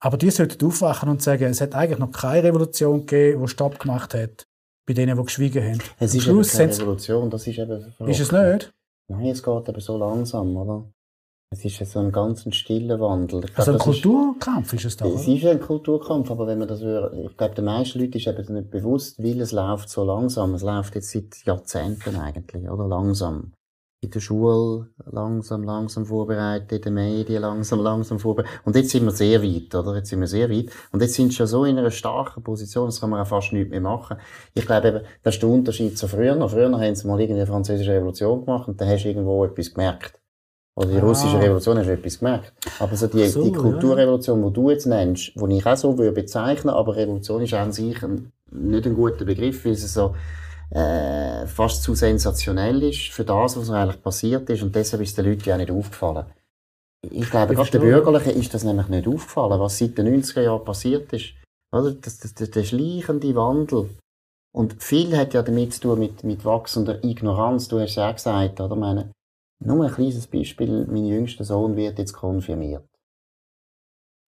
Aber 0.02 0.18
die 0.18 0.30
sollten 0.30 0.66
aufwachen 0.66 1.10
und 1.10 1.22
sagen, 1.22 1.46
es 1.46 1.62
hat 1.62 1.74
eigentlich 1.74 2.00
noch 2.00 2.12
keine 2.12 2.44
Revolution 2.44 3.06
gegeben, 3.06 3.42
die 3.42 3.48
Stopp 3.48 3.80
gemacht 3.80 4.14
hat 4.14 4.46
bei 4.86 4.94
denen, 4.94 5.18
die 5.18 5.24
geschwiegen 5.24 5.64
haben. 5.64 5.80
Es 6.00 6.16
ist 6.16 6.24
Schluss 6.24 6.52
keine 6.52 6.76
Revolution, 6.76 7.30
das 7.30 7.46
ist 7.48 7.60
eben 7.60 7.92
verrückt. 7.92 8.12
Ist 8.12 8.22
es 8.22 8.32
nicht? 8.32 8.74
Nein, 9.08 9.28
es 9.28 9.44
geht 9.44 9.70
aber 9.70 9.80
so 9.80 9.98
langsam, 9.98 10.56
oder? 10.58 10.92
Es 11.52 11.66
ist 11.66 11.92
so 11.92 11.98
ein 11.98 12.12
ganz 12.12 12.46
stiller 12.56 13.00
Wandel. 13.00 13.42
Glaub, 13.42 13.58
also 13.58 13.72
ein 13.72 13.80
Kulturkampf 13.80 14.72
ist, 14.74 14.82
ist 14.82 14.86
es 14.86 14.98
da, 14.98 15.06
Es 15.08 15.28
ist 15.28 15.44
ein 15.46 15.60
Kulturkampf, 15.60 16.30
aber 16.30 16.46
wenn 16.46 16.60
man 16.60 16.68
das 16.68 16.82
würde, 16.82 17.28
ich 17.28 17.36
glaube, 17.38 17.56
den 17.56 17.66
meisten 17.66 18.00
Leuten 18.00 18.18
ist 18.18 18.28
eben 18.28 18.54
nicht 18.54 18.70
bewusst, 18.70 19.18
weil 19.18 19.42
es 19.42 19.52
läuft 19.52 19.90
so 19.90 20.04
langsam. 20.04 20.54
Es 20.54 20.62
läuft 20.62 20.94
jetzt 20.94 21.10
seit 21.10 21.44
Jahrzehnten 21.46 22.16
eigentlich, 22.18 22.70
oder? 22.70 22.88
Langsam. 22.88 23.54
In 24.02 24.12
der 24.12 24.20
Schule 24.20 24.90
langsam, 25.12 25.64
langsam 25.64 26.06
vorbereitet, 26.06 26.72
in 26.72 26.82
den 26.84 26.94
Medien 26.94 27.42
langsam, 27.42 27.80
langsam 27.80 28.20
vorbereitet. 28.20 28.62
Und 28.64 28.76
jetzt 28.76 28.92
sind 28.92 29.06
wir 29.06 29.12
sehr 29.12 29.42
weit, 29.42 29.74
oder? 29.74 29.96
Jetzt 29.96 30.10
sind 30.10 30.20
wir 30.20 30.28
sehr 30.28 30.52
weit. 30.52 30.70
Und 30.92 31.02
jetzt 31.02 31.16
sind 31.16 31.32
sie 31.32 31.38
schon 31.38 31.48
so 31.48 31.66
in 31.66 31.80
einer 31.80 31.90
starken 31.90 32.44
Position, 32.44 32.86
das 32.86 33.02
kann 33.02 33.10
man 33.10 33.22
auch 33.22 33.28
fast 33.28 33.54
nichts 33.54 33.72
mehr 33.72 33.82
machen. 33.82 34.18
Ich 34.54 34.68
glaube 34.68 34.88
eben, 34.88 35.02
das 35.24 35.34
ist 35.34 35.42
der 35.42 35.50
Unterschied 35.50 35.98
zu 35.98 36.08
früher. 36.08 36.48
Früher 36.48 36.72
haben 36.72 36.96
sie 36.96 37.08
mal 37.08 37.20
irgendwie 37.20 37.42
eine 37.42 37.48
französische 37.48 37.94
Revolution 37.94 38.46
gemacht 38.46 38.68
und 38.68 38.80
dann 38.80 38.88
hast 38.88 39.04
du 39.04 39.10
irgendwo 39.10 39.44
etwas 39.44 39.74
gemerkt. 39.74 40.20
Oder 40.80 40.92
die 40.92 40.98
ah. 40.98 41.06
russische 41.06 41.38
Revolution 41.38 41.78
hast 41.78 41.88
du 41.88 41.92
etwas 41.92 42.20
gemerkt. 42.20 42.54
Aber 42.80 42.96
so 42.96 43.08
die, 43.08 43.28
so, 43.28 43.44
die 43.44 43.52
Kulturrevolution, 43.52 44.42
ja. 44.42 44.48
die 44.48 44.54
du 44.54 44.70
jetzt 44.70 44.86
nennst, 44.86 45.34
die 45.36 45.58
ich 45.58 45.66
auch 45.66 45.76
so 45.76 45.98
würde 45.98 46.14
bezeichnen, 46.14 46.70
aber 46.70 46.96
Revolution 46.96 47.42
ist 47.42 47.54
an 47.54 47.74
sich 47.74 48.02
ein, 48.02 48.32
nicht 48.50 48.86
ein 48.86 48.96
guter 48.96 49.26
Begriff, 49.26 49.66
weil 49.66 49.74
es 49.74 49.94
so 49.94 50.16
äh, 50.70 51.46
fast 51.48 51.84
zu 51.84 51.96
sensationell 51.96 52.82
ist 52.84 53.10
für 53.10 53.26
das, 53.26 53.58
was 53.58 53.70
eigentlich 53.70 54.02
passiert 54.02 54.50
ist 54.50 54.64
und 54.64 54.74
deshalb 54.74 55.04
ist 55.04 55.18
den 55.18 55.26
Leuten 55.26 55.50
ja 55.50 55.58
nicht 55.58 55.70
aufgefallen. 55.70 56.28
Ich 57.02 57.30
glaube, 57.30 57.56
gerade 57.56 57.72
den 57.72 57.82
Bürgerlichen 57.82 58.40
ist 58.40 58.54
das 58.54 58.64
nämlich 58.64 58.88
nicht 58.88 59.08
aufgefallen, 59.08 59.60
was 59.60 59.78
seit 59.78 59.98
den 59.98 60.22
90er 60.22 60.42
Jahren 60.42 60.64
passiert 60.64 61.12
ist. 61.12 61.34
Oder? 61.74 61.92
Das, 61.92 62.20
das, 62.20 62.34
das, 62.34 62.52
der 62.52 62.64
schleichende 62.64 63.36
Wandel. 63.36 63.90
Und 64.56 64.82
viel 64.82 65.16
hat 65.18 65.34
ja 65.34 65.42
damit 65.42 65.74
zu 65.74 65.82
tun 65.82 66.00
mit, 66.00 66.24
mit 66.24 66.46
wachsender 66.46 67.04
Ignoranz. 67.04 67.68
Du 67.68 67.80
hast 67.80 67.96
ja 67.96 68.10
auch 68.10 68.16
gesagt, 68.16 68.60
oder? 68.60 68.76
Meine, 68.76 69.12
nur 69.60 69.86
ein 69.86 69.94
kleines 69.94 70.28
Beispiel. 70.28 70.86
Mein 70.88 71.06
jüngster 71.06 71.44
Sohn 71.44 71.76
wird 71.76 72.00
jetzt 72.00 72.14
konfirmiert. 72.14 72.88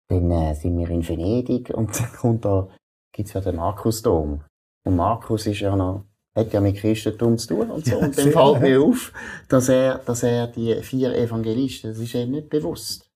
Dann 0.09 0.31
äh, 0.31 0.55
sind 0.55 0.79
wir 0.79 0.91
in 0.91 1.07
Venedig 1.07 1.71
und 1.71 1.89
dann 1.99 2.13
kommt 2.13 2.45
da, 2.45 2.69
gibt's 3.13 3.33
ja 3.33 3.41
den 3.41 3.57
Markusdom. 3.57 4.43
Und 4.85 4.97
Markus 4.97 5.47
ist 5.47 5.61
ja 5.61 5.77
noch, 5.77 6.07
hat 6.35 6.53
ja 6.53 6.61
mit 6.61 6.77
Christentum 6.77 7.39
zu 7.39 7.49
tun 7.49 7.71
und 7.71 7.85
so. 7.85 7.93
Ja, 7.93 7.99
und 7.99 8.19
dann 8.19 8.33
fällt 8.33 8.61
mir 8.61 8.83
auf, 8.83 9.13
dass 9.49 9.69
er, 9.69 9.99
dass 9.99 10.23
er 10.23 10.49
die 10.49 10.75
vier 10.83 11.15
Evangelisten, 11.15 11.91
das 11.91 12.01
ist 12.01 12.15
ihm 12.15 12.33
nicht 12.33 12.49
bewusst. 12.49 13.12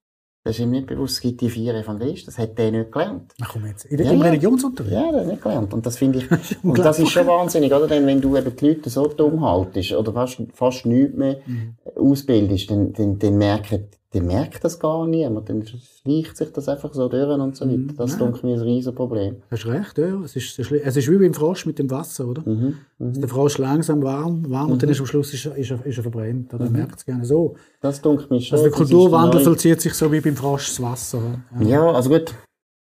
Das 0.47 0.55
ist 0.55 0.63
ihm 0.63 0.71
nicht 0.71 0.87
bewusst, 0.87 1.15
es 1.15 1.21
gibt 1.23 1.41
die 1.41 1.51
vier 1.51 1.75
Evangelisten. 1.75 2.27
Das 2.27 2.39
hat 2.39 2.57
der 2.57 2.71
nicht 2.71 2.93
gelernt. 2.93 3.35
Ach 3.43 3.49
komm 3.53 3.67
jetzt. 3.67 3.85
In, 3.87 3.99
ja, 3.99 4.13
Im 4.13 4.23
Religionsunterricht? 4.23 4.95
Ja, 4.95 5.11
der 5.11 5.23
hat 5.23 5.27
nicht 5.27 5.43
gelernt. 5.43 5.75
Und 5.75 5.85
das 5.85 5.99
finde 5.99 6.21
ich, 6.21 6.31
und 6.63 6.79
das 6.79 7.01
ist 7.01 7.11
schon 7.11 7.27
wahnsinnig, 7.27 7.73
oder? 7.73 7.89
Denn 7.89 8.07
wenn 8.07 8.21
du 8.21 8.37
eben 8.37 8.55
die 8.55 8.69
Leute 8.69 8.89
so 8.89 9.09
dumm 9.09 9.45
haltest, 9.45 9.93
oder 9.95 10.13
fast, 10.13 10.41
fast 10.55 10.87
nichts 10.87 11.17
mehr 11.17 11.39
mhm. 11.47 11.75
ausbildest, 11.97 12.71
dann, 12.71 12.93
dann, 12.93 13.19
dann 13.19 13.37
merken, 13.37 13.89
dann 14.16 14.26
merkt 14.26 14.64
das 14.64 14.79
gar 14.79 15.07
niemand. 15.07 15.48
Dann 15.48 15.64
schleicht 15.64 16.37
sich 16.37 16.52
das 16.52 16.68
einfach 16.68 16.92
so 16.94 17.09
durch 17.09 17.29
und 17.29 17.57
so 17.57 17.64
weiter. 17.64 17.76
Mhm. 17.76 17.96
Das 17.96 18.12
ist, 18.12 18.20
denke 18.20 18.38
ich, 18.38 18.44
ein 18.44 18.61
riesen 18.61 18.94
Problem. 18.94 19.37
Hast 19.50 19.66
recht, 19.66 19.98
ja. 19.98 20.20
Es 20.24 20.37
ist, 20.37 20.59
es 20.59 20.96
ist 20.96 21.11
wie 21.11 21.18
beim 21.18 21.35
Frosch 21.35 21.66
mit 21.66 21.79
dem 21.79 21.90
Wasser, 21.90 22.26
oder? 22.26 22.42
Mhm. 22.44 22.79
Mhm. 22.98 23.20
Der 23.20 23.29
Frosch 23.29 23.59
langsam 23.59 24.02
warm, 24.02 24.50
warm 24.50 24.70
und 24.70 24.83
dann 24.83 24.88
mhm. 24.88 24.92
ist 24.92 25.00
am 25.00 25.07
Schluss 25.07 25.35
ist, 25.35 25.46
ist, 25.46 25.70
er, 25.70 25.85
ist 25.85 25.96
er 25.96 26.02
verbrennt. 26.02 26.55
Oder 26.55 26.66
mhm. 26.66 26.72
merkt 26.72 26.96
es 26.96 27.05
gerne 27.05 27.24
so. 27.24 27.57
Das 27.81 28.00
denke 28.00 28.24
ich 28.24 28.31
mir 28.31 28.40
schon. 28.40 28.59
Also 28.59 28.68
der 28.68 28.76
Kulturwandel 28.76 29.40
vollzieht 29.40 29.81
sich 29.81 29.94
so 29.94 30.11
wie 30.11 30.20
beim 30.20 30.37
Frosch 30.37 30.68
das 30.68 30.83
Wasser. 30.83 31.20
Ja, 31.61 31.66
ja 31.66 31.90
also 31.92 32.11
gut. 32.11 32.35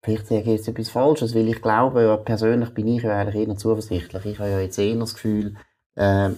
Vielleicht 0.02 0.28
sage 0.28 0.42
ich 0.42 0.48
jetzt 0.48 0.68
etwas 0.68 0.90
Falsches, 0.90 1.36
weil 1.36 1.50
ich 1.50 1.62
glaube, 1.62 2.04
ja, 2.04 2.16
persönlich 2.16 2.70
bin 2.70 2.88
ich 2.88 3.04
ja 3.04 3.18
eigentlich 3.18 3.48
eher 3.48 3.58
zuversichtlich. 3.58 4.26
Ich 4.26 4.40
habe 4.40 4.50
ja 4.50 4.60
jetzt 4.62 4.80
eher 4.80 4.96
das 4.96 5.14
Gefühl, 5.14 5.56
äh, 5.96 6.30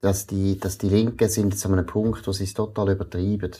dass 0.00 0.28
die, 0.28 0.58
dass 0.60 0.78
die 0.78 0.88
Linken 0.88 1.28
sind 1.28 1.58
zu 1.58 1.68
einem 1.68 1.84
Punkt, 1.84 2.26
wo 2.26 2.32
sie 2.32 2.44
es 2.44 2.54
total 2.54 2.92
übertreiben. 2.92 3.50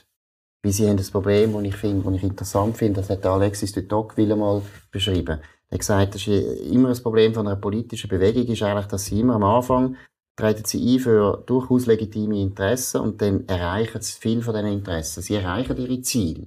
Weil 0.62 0.72
sie 0.72 0.88
haben 0.88 0.96
das 0.96 1.10
Problem, 1.10 1.52
das 1.52 1.62
ich 1.62 1.76
finde, 1.76 2.04
das 2.04 2.14
ich 2.14 2.22
interessant 2.22 2.76
finde, 2.76 3.00
das 3.00 3.10
hat 3.10 3.24
Alexis 3.24 3.72
de 3.72 3.86
Tocqueville 3.86 4.36
mal 4.36 4.62
beschrieben. 4.90 5.38
Er 5.70 5.74
hat 5.74 5.78
gesagt, 5.78 6.14
das 6.14 6.26
ist 6.26 6.62
immer 6.62 6.88
ein 6.88 7.02
Problem 7.02 7.34
von 7.34 7.46
einer 7.46 7.56
politischen 7.56 8.08
Bewegung, 8.08 8.46
ist 8.46 8.62
eigentlich, 8.62 8.86
dass 8.86 9.04
sie 9.04 9.20
immer 9.20 9.34
am 9.34 9.44
Anfang 9.44 9.96
treten 10.38 10.64
sie 10.64 10.94
ein 10.94 11.00
für 11.00 11.42
durchaus 11.46 11.86
legitime 11.86 12.40
Interessen 12.40 13.00
und 13.00 13.20
dann 13.20 13.46
erreichen 13.48 14.00
sie 14.00 14.18
viel 14.18 14.40
von 14.40 14.54
diesen 14.54 14.72
Interessen. 14.72 15.20
Sie 15.20 15.34
erreichen 15.34 15.76
ihre 15.76 16.00
Ziele. 16.00 16.46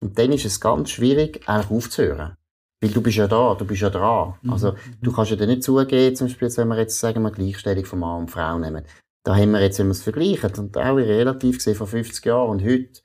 Und 0.00 0.18
dann 0.18 0.32
ist 0.32 0.46
es 0.46 0.60
ganz 0.60 0.90
schwierig, 0.90 1.46
eigentlich 1.46 1.70
aufzuhören. 1.70 2.36
Weil 2.80 2.90
du 2.90 3.02
bist 3.02 3.18
ja 3.18 3.26
da, 3.26 3.54
du 3.54 3.66
bist 3.66 3.82
ja 3.82 3.90
dran. 3.90 4.34
Mhm. 4.42 4.52
Also, 4.52 4.74
du 5.02 5.12
kannst 5.12 5.30
ja 5.30 5.36
dann 5.36 5.48
nicht 5.48 5.64
zugeben, 5.64 6.16
zum 6.16 6.28
Beispiel, 6.28 6.56
wenn 6.56 6.68
wir 6.68 6.78
jetzt, 6.78 6.98
sagen 6.98 7.22
wir, 7.22 7.30
Gleichstellung 7.30 7.84
von 7.84 7.98
Mann 7.98 8.20
und 8.20 8.30
Frau 8.30 8.58
nehmen. 8.58 8.84
Da 9.24 9.36
haben 9.36 9.50
wir 9.50 9.60
jetzt, 9.60 9.78
wenn 9.78 9.88
wir 9.88 9.92
es 9.92 10.02
vergleichen, 10.02 10.52
und 10.56 10.78
auch 10.78 10.96
relativ 10.96 11.56
gesehen 11.56 11.74
vor 11.74 11.88
50 11.88 12.24
Jahren 12.24 12.48
und 12.48 12.64
heute, 12.64 13.00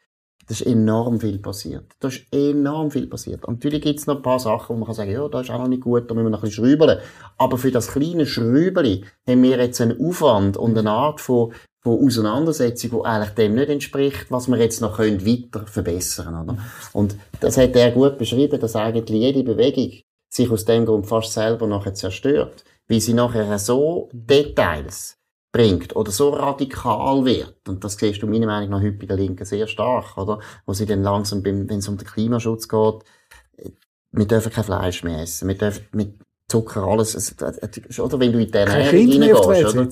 da 0.47 0.53
ist 0.53 0.65
enorm 0.65 1.19
viel 1.19 1.39
passiert. 1.39 1.85
Da 1.99 2.09
ist 2.09 2.25
enorm 2.31 2.91
viel 2.91 3.07
passiert. 3.07 3.45
Und 3.45 3.55
natürlich 3.55 3.81
gibt 3.81 3.99
es 3.99 4.07
noch 4.07 4.17
ein 4.17 4.21
paar 4.21 4.39
Sachen, 4.39 4.75
wo 4.75 4.79
man 4.79 4.85
kann 4.85 4.95
sagen, 4.95 5.11
ja, 5.11 5.27
das 5.29 5.43
ist 5.43 5.51
auch 5.51 5.59
noch 5.59 5.67
nicht 5.67 5.83
gut, 5.83 6.09
da 6.09 6.13
müssen 6.13 6.25
wir 6.25 6.31
noch 6.31 6.43
ein 6.43 6.49
bisschen 6.49 6.65
schrübeln. 6.65 6.99
Aber 7.37 7.57
für 7.57 7.71
das 7.71 7.87
kleine 7.87 8.25
Schrübeli 8.25 9.05
haben 9.27 9.43
wir 9.43 9.57
jetzt 9.57 9.79
einen 9.79 9.99
Aufwand 10.05 10.57
und 10.57 10.77
eine 10.77 10.91
Art 10.91 11.21
von, 11.21 11.53
von 11.81 12.05
Auseinandersetzung, 12.05 12.91
die 12.91 13.05
eigentlich 13.05 13.35
dem 13.35 13.55
nicht 13.55 13.69
entspricht, 13.69 14.31
was 14.31 14.49
wir 14.49 14.57
jetzt 14.57 14.81
noch 14.81 14.97
können 14.97 15.25
weiter 15.25 15.65
verbessern 15.65 16.47
können. 16.47 16.61
Und 16.91 17.15
das 17.39 17.57
hat 17.57 17.75
er 17.75 17.91
gut 17.91 18.17
beschrieben, 18.17 18.59
dass 18.59 18.75
eigentlich 18.75 19.17
jede 19.17 19.43
Bewegung 19.43 20.01
sich 20.29 20.49
aus 20.49 20.65
dem 20.65 20.85
Grund 20.85 21.07
fast 21.07 21.31
selber 21.31 21.67
nachher 21.67 21.93
zerstört, 21.93 22.65
weil 22.87 22.99
sie 22.99 23.13
nachher 23.13 23.57
so 23.59 24.09
Details 24.11 25.17
bringt 25.53 25.95
oder 25.95 26.11
so 26.11 26.31
radikal 26.31 27.23
wird, 27.23 27.69
und 27.69 27.83
das 27.83 27.93
siehst 27.93 28.21
du 28.21 28.27
meiner 28.27 28.47
Meinung 28.47 28.71
nach 28.71 28.81
heute 28.81 28.97
bei 28.97 29.05
der 29.05 29.17
Linken 29.17 29.45
sehr 29.45 29.67
stark, 29.67 30.17
oder? 30.17 30.39
Wo 30.65 30.73
sie 30.73 30.87
dann 30.87 31.03
langsam, 31.03 31.45
wenn 31.45 31.69
es 31.69 31.87
um 31.87 31.95
den 31.95 32.07
Klimaschutz 32.07 32.67
geht, 32.67 32.95
äh, 33.57 33.69
wir 34.11 34.25
dürfen 34.25 34.51
kein 34.51 34.63
Fleisch 34.63 35.03
mehr 35.03 35.21
essen, 35.21 35.47
wir 35.47 35.57
dürfen 35.57 35.85
mit 35.93 36.15
Zucker 36.49 36.83
alles, 36.83 37.35
oder 37.99 38.19
wenn 38.19 38.31
du 38.31 38.39
in 38.39 38.51
die 38.51 38.53
Ernährung 38.53 38.91
oder? 39.71 39.87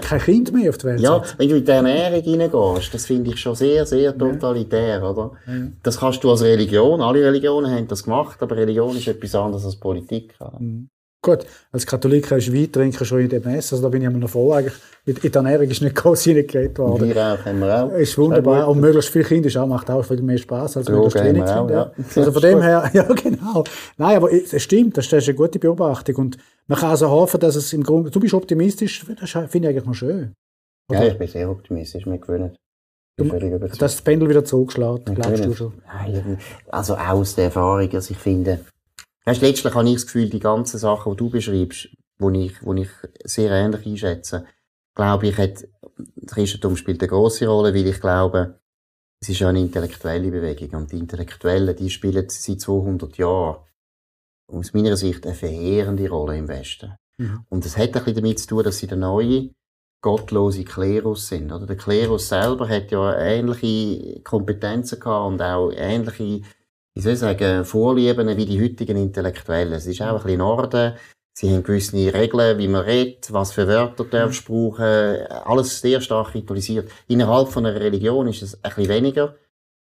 Kein 0.00 0.20
Kind 0.20 0.52
mehr 0.52 0.70
auf 0.70 0.78
die 0.78 0.84
Welt 0.84 1.00
Ja, 1.00 1.22
wenn 1.36 1.48
du 1.48 1.56
in 1.56 1.64
die 1.64 1.70
Ernährung 1.70 2.40
reingehst, 2.40 2.94
das 2.94 3.06
finde 3.06 3.30
ich 3.30 3.40
schon 3.40 3.54
sehr, 3.54 3.84
sehr 3.84 4.16
totalitär, 4.16 4.98
ja. 4.98 5.10
oder? 5.10 5.32
Ja. 5.46 5.52
Das 5.82 5.98
kannst 5.98 6.22
du 6.22 6.30
als 6.30 6.42
Religion, 6.42 7.00
alle 7.00 7.24
Religionen 7.24 7.70
haben 7.70 7.88
das 7.88 8.04
gemacht, 8.04 8.42
aber 8.42 8.56
Religion 8.56 8.96
ist 8.96 9.08
etwas 9.08 9.34
anderes 9.34 9.64
als 9.64 9.76
Politik. 9.76 10.34
Mhm. 10.58 10.88
Gut, 11.22 11.44
als 11.72 11.86
Katholik 11.86 12.30
hast 12.30 12.46
du 12.46 12.52
Wein 12.52 12.70
trinken 12.70 13.04
schon 13.04 13.20
in 13.20 13.28
der 13.28 13.40
Messe, 13.40 13.74
also 13.74 13.82
da 13.82 13.88
bin 13.88 14.02
ich 14.02 14.06
immer 14.06 14.18
noch 14.18 14.30
froh 14.30 14.52
eigentlich. 14.52 14.74
In 15.06 15.14
der 15.14 15.32
Ernährung 15.34 15.68
ist 15.68 15.82
nicht 15.82 15.94
groß 15.96 16.22
hineingeredet 16.24 16.78
worden. 16.78 17.08
Wir 17.08 17.16
auch, 17.16 17.44
haben 17.44 17.58
wir 17.58 17.84
auch. 17.84 17.92
Ist 17.92 18.16
wunderbar. 18.18 18.68
Und 18.68 18.80
möglichst 18.80 19.10
viele 19.10 19.24
Kinder 19.24 19.48
ist 19.48 19.56
auch, 19.56 19.66
macht 19.66 19.90
auch 19.90 20.04
viel 20.04 20.22
mehr 20.22 20.38
Spaß 20.38 20.76
als 20.76 20.88
möglichst 20.88 21.24
wenig 21.24 21.44
Kinder. 21.44 21.92
Ja. 21.96 22.04
Also 22.14 22.32
von 22.32 22.42
dem 22.42 22.62
her, 22.62 22.90
ja 22.92 23.02
genau. 23.04 23.64
Nein, 23.96 24.16
aber 24.16 24.32
es 24.32 24.62
stimmt, 24.62 24.96
das 24.96 25.12
ist 25.12 25.28
eine 25.28 25.34
gute 25.34 25.58
Beobachtung. 25.58 26.16
Und 26.16 26.38
man 26.68 26.78
kann 26.78 26.90
also 26.90 27.10
hoffen, 27.10 27.40
dass 27.40 27.56
es 27.56 27.72
im 27.72 27.82
Grunde, 27.82 28.10
du 28.10 28.20
bist 28.20 28.34
optimistisch, 28.34 29.04
das 29.18 29.30
finde 29.30 29.68
ich 29.68 29.74
eigentlich 29.74 29.84
noch 29.84 29.94
schön. 29.94 30.34
Oder? 30.90 31.04
Ja, 31.04 31.12
ich 31.12 31.18
bin 31.18 31.28
sehr 31.28 31.50
optimistisch, 31.50 32.06
mir 32.06 32.18
gewöhnt. 32.18 32.56
Du, 33.18 33.24
dass 33.58 33.78
das 33.78 34.02
Pendel 34.02 34.28
wieder 34.28 34.44
zugeschlagen, 34.44 35.14
glaubst 35.14 35.44
du 35.44 35.54
schon? 35.54 35.72
Nein, 35.86 36.38
also 36.68 36.96
aus 36.96 37.34
der 37.34 37.46
Erfahrung, 37.46 37.90
also 37.94 38.12
ich 38.12 38.18
finde, 38.18 38.60
Weißt, 39.26 39.42
letztlich 39.42 39.74
habe 39.74 39.88
ich 39.88 39.94
das 39.94 40.06
Gefühl, 40.06 40.30
die 40.30 40.40
ganzen 40.40 40.78
Sachen, 40.78 41.12
die 41.12 41.16
du 41.16 41.30
beschreibst, 41.30 41.88
wo 42.18 42.30
ich, 42.30 42.62
wo 42.64 42.72
ich 42.74 42.88
sehr 43.24 43.50
ähnlich 43.50 43.84
einschätze, 43.86 44.46
glaube 44.94 45.28
ich, 45.28 45.36
hat, 45.36 45.66
das 46.16 46.34
Christentum 46.34 46.76
spielt 46.76 47.02
eine 47.02 47.08
grosse 47.08 47.46
Rolle, 47.46 47.74
weil 47.74 47.86
ich 47.86 48.00
glaube, 48.00 48.60
es 49.20 49.28
ist 49.28 49.40
ja 49.40 49.48
eine 49.48 49.60
intellektuelle 49.60 50.30
Bewegung 50.30 50.80
und 50.80 50.92
die 50.92 50.98
Intellektuellen, 50.98 51.74
die 51.74 51.90
spielen 51.90 52.28
seit 52.28 52.60
200 52.60 53.16
Jahren 53.18 53.58
aus 54.48 54.72
meiner 54.72 54.96
Sicht 54.96 55.26
eine 55.26 55.34
verheerende 55.34 56.08
Rolle 56.08 56.38
im 56.38 56.48
Westen. 56.48 56.94
Mhm. 57.18 57.44
Und 57.48 57.64
es 57.66 57.76
hat 57.76 57.88
ein 57.88 57.92
bisschen 57.92 58.14
damit 58.14 58.38
zu 58.38 58.46
tun, 58.46 58.64
dass 58.64 58.78
sie 58.78 58.86
der 58.86 58.98
neue 58.98 59.50
gottlose 60.02 60.64
Klerus 60.64 61.28
sind. 61.28 61.50
Oder? 61.50 61.66
Der 61.66 61.76
Klerus 61.76 62.28
selber 62.28 62.68
hat 62.68 62.90
ja 62.92 63.18
ähnliche 63.18 64.20
Kompetenzen 64.22 65.00
gehabt 65.00 65.26
und 65.26 65.42
auch 65.42 65.72
ähnliche, 65.74 66.42
wie 66.96 67.02
soll 67.02 67.12
ich 67.12 67.18
sagen, 67.18 67.66
Vorlieben 67.66 68.34
wie 68.38 68.46
die 68.46 68.62
heutigen 68.62 68.96
Intellektuellen. 68.96 69.74
Es 69.74 69.86
ist 69.86 70.00
auch 70.00 70.16
ein 70.16 70.22
bisschen 70.22 70.38
Norden. 70.38 70.94
Sie 71.34 71.52
haben 71.52 71.62
gewisse 71.62 71.94
Regeln, 71.94 72.56
wie 72.56 72.68
man 72.68 72.84
redet, 72.84 73.30
was 73.34 73.52
für 73.52 73.68
Wörter 73.68 74.04
darfst 74.04 74.48
du 74.48 74.70
brauchen. 74.70 75.26
Alles 75.44 75.78
sehr 75.78 76.00
stark 76.00 76.34
ritualisiert. 76.34 76.90
Innerhalb 77.06 77.48
von 77.48 77.66
einer 77.66 77.78
Religion 77.78 78.28
ist 78.28 78.40
es 78.40 78.54
ein 78.64 78.72
bisschen 78.74 78.88
weniger 78.88 79.34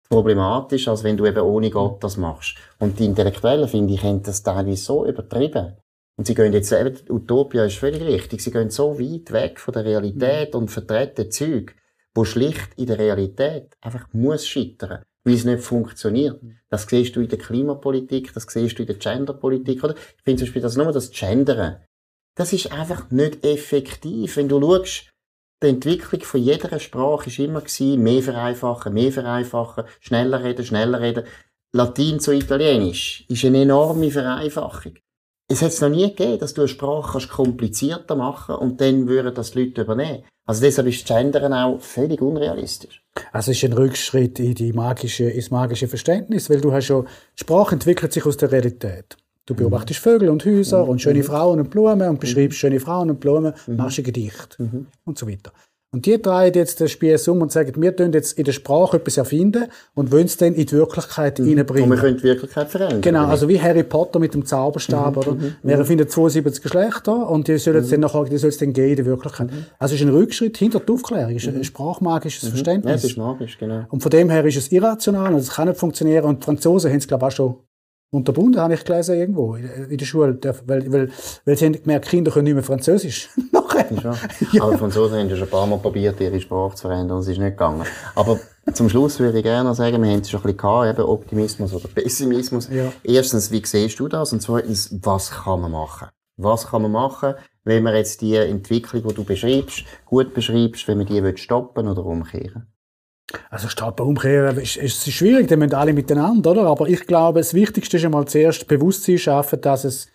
problematisch, 0.10 0.88
als 0.88 1.04
wenn 1.04 1.18
du 1.18 1.28
eben 1.28 1.42
ohne 1.42 1.70
Gott 1.70 2.04
das 2.04 2.18
machst. 2.18 2.56
Und 2.80 2.98
die 2.98 3.06
Intellektuellen, 3.06 3.68
finde 3.68 3.94
ich, 3.94 4.02
haben 4.02 4.24
das 4.24 4.42
teilweise 4.42 4.84
so 4.84 5.06
übertrieben. 5.06 5.78
Und 6.16 6.26
sie 6.26 6.34
gehen 6.34 6.54
jetzt 6.54 6.72
eben, 6.72 6.98
Utopia 7.10 7.66
ist 7.66 7.78
völlig 7.78 8.02
richtig, 8.02 8.42
sie 8.42 8.52
gehen 8.52 8.72
so 8.72 9.00
weit 9.00 9.32
weg 9.32 9.60
von 9.60 9.74
der 9.76 9.86
Realität 9.86 10.56
und 10.56 10.72
vertreten 10.72 11.30
Zeug, 11.30 11.76
wo 12.16 12.24
schlicht 12.24 12.70
in 12.76 12.88
der 12.88 12.98
Realität 12.98 13.78
einfach 13.82 14.08
muss 14.14 14.48
scheitern, 14.48 15.04
weil 15.28 15.34
es 15.34 15.44
nicht 15.44 15.62
funktioniert. 15.62 16.42
Das 16.70 16.88
siehst 16.88 17.16
du 17.16 17.20
in 17.20 17.28
der 17.28 17.38
Klimapolitik, 17.38 18.34
das 18.34 18.48
siehst 18.48 18.80
du 18.80 18.84
in 18.84 18.88
der 18.88 18.96
Genderpolitik, 18.96 19.84
oder? 19.84 19.94
Ich 19.94 20.24
finde 20.24 20.40
zum 20.40 20.46
Beispiel, 20.48 20.62
dass 20.62 20.78
nur 20.78 20.92
das 20.94 21.12
Gendern, 21.12 21.84
das 22.36 22.54
ist 22.54 22.72
einfach 22.72 23.12
nicht 23.12 23.44
effektiv. 23.46 24.38
Wenn 24.38 24.48
du 24.48 24.62
schaust, 24.62 25.12
die 25.62 25.68
Entwicklung 25.68 26.22
von 26.22 26.42
jeder 26.42 26.80
Sprache 26.80 27.30
ist 27.30 27.40
immer 27.40 27.60
gewesen, 27.60 28.02
mehr 28.04 28.24
vereinfachen, 28.24 28.94
mehr 28.94 29.12
vereinfachen, 29.12 29.84
schneller 30.00 30.44
reden, 30.44 30.64
schneller 30.64 31.02
reden. 31.02 31.26
Latein 31.74 32.22
zu 32.22 32.32
Italienisch 32.32 33.26
ist 33.28 33.44
eine 33.44 33.64
enorme 33.64 34.10
Vereinfachung. 34.10 34.94
Es 35.50 35.62
hat 35.62 35.70
es 35.70 35.80
noch 35.80 35.90
nie 35.90 36.10
gegeben, 36.10 36.40
dass 36.40 36.54
du 36.54 36.62
eine 36.62 36.68
Sprache 36.68 37.14
kannst 37.14 37.30
komplizierter 37.30 38.16
machen 38.16 38.56
und 38.56 38.82
dann 38.82 39.08
würden 39.08 39.34
das 39.34 39.52
die 39.52 39.64
Leute 39.64 39.82
übernehmen. 39.84 40.24
Also 40.46 40.62
deshalb 40.62 40.88
ist 40.88 41.08
Gendern 41.08 41.54
auch 41.54 41.80
völlig 41.80 42.22
unrealistisch. 42.22 43.02
Also 43.32 43.52
es 43.52 43.58
ist 43.58 43.64
ein 43.64 43.74
Rückschritt 43.74 44.40
in 44.40 44.56
die 44.56 44.74
magische, 44.74 45.30
ins 45.30 45.50
magische 45.50 45.88
Verständnis, 45.88 46.50
weil 46.50 46.62
du 46.62 46.72
hast 46.74 46.90
ja, 46.90 47.04
Sprache 47.36 47.76
entwickelt 47.76 48.12
sich 48.12 48.26
aus 48.26 48.38
der 48.38 48.52
Realität. 48.52 49.18
Du 49.46 49.54
mhm. 49.54 49.58
beobachtest 49.58 50.02
Vögel 50.02 50.30
und 50.30 50.46
Häuser 50.46 50.84
mhm. 50.84 50.90
und 50.90 51.02
schöne 51.02 51.24
Frauen 51.24 51.62
und 51.62 51.70
Blumen 51.70 52.10
und 52.10 52.20
beschreibst 52.20 52.58
mhm. 52.58 52.60
schöne 52.60 52.80
Frauen 52.80 53.10
und 53.10 53.20
Blumen, 53.20 53.54
mhm. 53.68 53.78
machst 53.78 53.98
ein 53.98 54.04
Gedicht 54.04 54.58
mhm. 54.60 54.88
und 55.06 55.18
so 55.18 55.28
weiter. 55.28 55.54
Und 55.94 56.06
die 56.06 56.22
drehen 56.22 56.54
jetzt 56.54 56.82
das 56.82 56.92
Spiel 56.92 57.18
um 57.28 57.42
und 57.42 57.52
sagen, 57.52 57.82
wir 57.82 57.96
tun 57.96 58.12
jetzt 58.12 58.38
in 58.38 58.44
der 58.44 58.52
Sprache 58.52 58.98
etwas 58.98 59.16
erfinden 59.16 59.68
und 59.96 60.12
wollen 60.12 60.26
es 60.26 60.36
dann 60.36 60.54
in 60.54 60.66
die 60.66 60.72
Wirklichkeit 60.74 61.40
mhm. 61.40 61.58
reinbringen. 61.58 61.90
Und 61.90 61.98
wir 61.98 62.02
können 62.02 62.18
die 62.18 62.24
Wirklichkeit 62.24 62.70
verändern. 62.70 63.02
Genau, 63.02 63.26
also 63.26 63.48
wie 63.48 63.60
Harry 63.62 63.84
Potter 63.84 64.20
mit 64.20 64.34
dem 64.34 64.46
Zauberstab, 64.46 65.16
mhm. 65.16 65.18
oder? 65.18 65.32
Mhm. 65.32 65.56
Wir 65.64 65.78
erfinden 65.78 66.10
72 66.10 66.62
Geschlechter 66.62 67.30
und 67.30 67.48
die 67.48 67.58
sollen 67.58 67.78
es 67.78 67.90
dann 67.90 68.02
nachher, 68.02 68.26
die 68.26 68.38
soll 68.38 68.50
es 68.50 68.58
dann 68.58 68.74
gehen 68.74 68.90
in 68.90 68.96
der 68.98 69.06
Wirklichkeit. 69.06 69.50
Mhm. 69.50 69.66
Also 69.80 69.96
es 69.96 70.02
ist 70.02 70.08
ein 70.08 70.14
Rückschritt 70.14 70.58
hinter 70.58 70.82
der 70.82 70.94
Aufklärung, 70.94 71.36
es 71.36 71.44
ist 71.44 71.50
ein 71.50 71.58
mhm. 71.58 71.64
sprachmagisches 71.64 72.44
mhm. 72.44 72.50
Verständnis. 72.50 72.90
Ja, 72.90 72.96
es 72.96 73.04
ist 73.06 73.18
magisch, 73.18 73.58
genau. 73.58 73.86
Und 73.90 74.04
von 74.04 74.10
dem 74.10 74.30
her 74.30 74.44
ist 74.44 74.58
es 74.58 74.70
irrational 74.74 75.34
und 75.34 75.40
es 75.40 75.52
kann 75.52 75.70
nicht 75.70 75.80
funktionieren 75.80 76.26
und 76.26 76.42
die 76.42 76.46
Franzosen 76.46 76.92
haben 76.92 76.98
es, 76.98 77.08
glaube 77.08 77.26
ich, 77.26 77.34
auch 77.34 77.36
schon 77.36 77.56
unterbunden, 78.10 78.62
habe 78.62 78.74
ich 78.74 78.86
gelesen 78.86 79.16
irgendwo 79.16 79.56
in 79.56 79.98
der 79.98 80.06
Schule, 80.06 80.40
weil, 80.66 80.92
weil, 80.92 81.10
weil 81.46 81.58
sie 81.58 81.66
haben 81.66 81.74
gemerkt, 81.74 82.08
Kinder 82.08 82.32
können 82.32 82.46
nicht 82.46 82.54
mehr 82.54 82.64
Französisch. 82.64 83.30
ja. 84.04 84.64
Aber 84.64 84.78
Franzosen 84.78 85.20
haben 85.20 85.30
ja 85.30 85.36
schon 85.36 85.48
ein 85.48 85.52
paar 85.52 85.68
Mal 85.68 85.78
probiert, 85.78 86.20
ihre 86.20 86.40
Sprache 86.40 86.76
zu 86.76 86.88
verändern, 86.88 87.18
und 87.18 87.24
es 87.24 87.28
ist 87.28 87.38
nicht 87.38 87.52
gegangen. 87.52 87.86
Aber 88.16 88.40
zum 88.74 88.90
Schluss 88.90 89.20
würde 89.20 89.38
ich 89.38 89.44
gerne 89.44 89.74
sagen, 89.76 90.02
wir 90.02 90.12
haben 90.12 90.22
es 90.22 90.30
schon 90.30 90.40
ein 90.40 90.44
bisschen 90.44 90.58
gehabt, 90.58 91.00
eben 91.00 91.08
Optimismus 91.08 91.74
oder 91.74 91.88
Pessimismus. 91.88 92.70
Ja. 92.70 92.92
Erstens, 93.04 93.52
wie 93.52 93.62
siehst 93.64 94.00
du 94.00 94.08
das? 94.08 94.34
Und 94.34 94.42
zweitens, 94.42 94.96
was 95.02 95.32
kann 95.32 95.62
man 95.62 95.72
machen? 95.72 96.08
Was 96.38 96.68
kann 96.68 96.84
man 96.84 96.92
machen, 96.92 97.34
wenn 97.64 97.84
man 97.84 97.96
jetzt 97.96 98.22
die 98.22 98.36
Entwicklung, 98.36 99.04
die 99.08 99.14
du 99.14 99.24
beschreibst, 99.24 99.84
gut 100.06 100.34
beschreibst, 100.34 100.88
wenn 100.88 100.98
man 100.98 101.08
die 101.08 101.38
stoppen 101.38 101.88
oder 101.88 102.06
umkehren 102.06 102.68
also 103.50 103.68
statt 103.68 104.00
umkehren 104.00 104.58
ist, 104.58 104.78
ist 104.78 105.06
es 105.06 105.14
schwierig, 105.14 105.48
dann 105.48 105.60
müssen 105.60 105.74
alle 105.74 105.94
miteinander, 105.94 106.52
oder? 106.52 106.64
Aber 106.64 106.88
ich 106.88 107.06
glaube, 107.06 107.40
das 107.40 107.54
Wichtigste 107.54 107.98
ist 107.98 108.06
einmal 108.06 108.26
zuerst 108.26 108.68
Bewusstsein 108.68 109.18
schaffen, 109.18 109.60
dass 109.62 109.84
es 109.84 110.08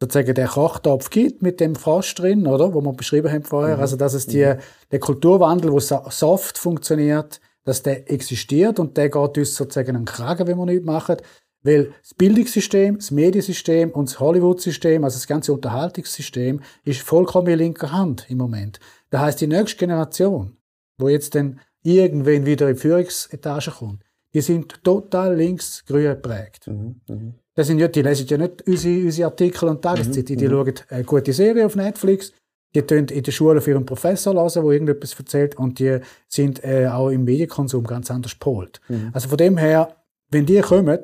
sozusagen 0.00 0.34
den 0.34 0.46
Kochtopf 0.46 1.10
gibt 1.10 1.42
mit 1.42 1.60
dem 1.60 1.74
Frosch 1.74 2.14
drin, 2.14 2.46
oder? 2.46 2.74
Wo 2.74 2.80
wir 2.80 2.92
beschrieben 2.92 3.30
haben 3.32 3.44
vorher. 3.44 3.76
Mhm. 3.76 3.82
Also, 3.82 3.96
dass 3.96 4.14
es 4.14 4.26
die, 4.26 4.44
mhm. 4.44 4.58
der 4.90 5.00
Kulturwandel, 5.00 5.72
wo 5.72 5.80
soft 5.80 6.58
funktioniert, 6.58 7.40
dass 7.64 7.82
der 7.82 8.10
existiert 8.10 8.78
und 8.78 8.96
der 8.96 9.08
geht 9.08 9.38
uns 9.38 9.54
sozusagen 9.54 9.96
an 9.96 10.02
den 10.02 10.04
Kragen, 10.04 10.46
wenn 10.46 10.58
wir 10.58 10.66
nichts 10.66 10.84
machen. 10.84 11.16
Weil 11.64 11.92
das 12.02 12.14
Bildungssystem, 12.14 12.96
das 12.96 13.12
Mediensystem 13.12 13.90
und 13.90 14.08
das 14.10 14.18
Hollywood-System, 14.18 15.04
also 15.04 15.16
das 15.16 15.28
ganze 15.28 15.52
Unterhaltungssystem, 15.52 16.60
ist 16.84 17.02
vollkommen 17.02 17.46
in 17.46 17.58
linker 17.58 17.92
Hand 17.92 18.26
im 18.28 18.38
Moment. 18.38 18.80
Das 19.10 19.20
heißt, 19.20 19.40
die 19.40 19.46
nächste 19.46 19.78
Generation, 19.78 20.56
wo 20.98 21.08
jetzt 21.08 21.36
dann 21.36 21.60
irgendwann 21.82 22.46
wieder 22.46 22.68
in 22.68 22.74
die 22.74 22.80
Führungsetage 22.80 23.70
kommt, 23.70 24.02
die 24.34 24.40
sind 24.40 24.82
total 24.82 25.36
links-grün 25.36 26.04
geprägt. 26.04 26.66
Mhm, 26.66 27.00
mh. 27.08 27.34
Das 27.54 27.66
sind 27.66 27.78
ja, 27.78 27.88
die 27.88 28.00
lesen 28.00 28.26
ja 28.28 28.38
nicht 28.38 28.66
unsere, 28.66 29.04
unsere 29.04 29.28
Artikel 29.28 29.68
und 29.68 29.82
Tageszeitungen, 29.82 30.22
mhm, 30.22 30.26
die, 30.26 30.36
die 30.36 30.48
schauen 30.48 30.74
eine 30.88 31.04
gute 31.04 31.32
Serie 31.32 31.66
auf 31.66 31.76
Netflix, 31.76 32.32
die 32.74 32.82
tun 32.82 33.06
in 33.08 33.22
der 33.22 33.32
Schule 33.32 33.60
für 33.60 33.76
einen 33.76 33.84
Professor 33.84 34.34
lesen, 34.34 34.62
der 34.62 34.72
irgendetwas 34.72 35.14
erzählt 35.18 35.58
und 35.58 35.78
die 35.78 35.98
sind 36.28 36.64
äh, 36.64 36.86
auch 36.86 37.10
im 37.10 37.24
Medienkonsum 37.24 37.84
ganz 37.84 38.10
anders 38.10 38.32
gepolt. 38.32 38.80
Mhm. 38.88 39.10
Also 39.12 39.28
von 39.28 39.36
dem 39.36 39.58
her, 39.58 39.96
wenn 40.30 40.46
die 40.46 40.60
kommen, 40.60 40.98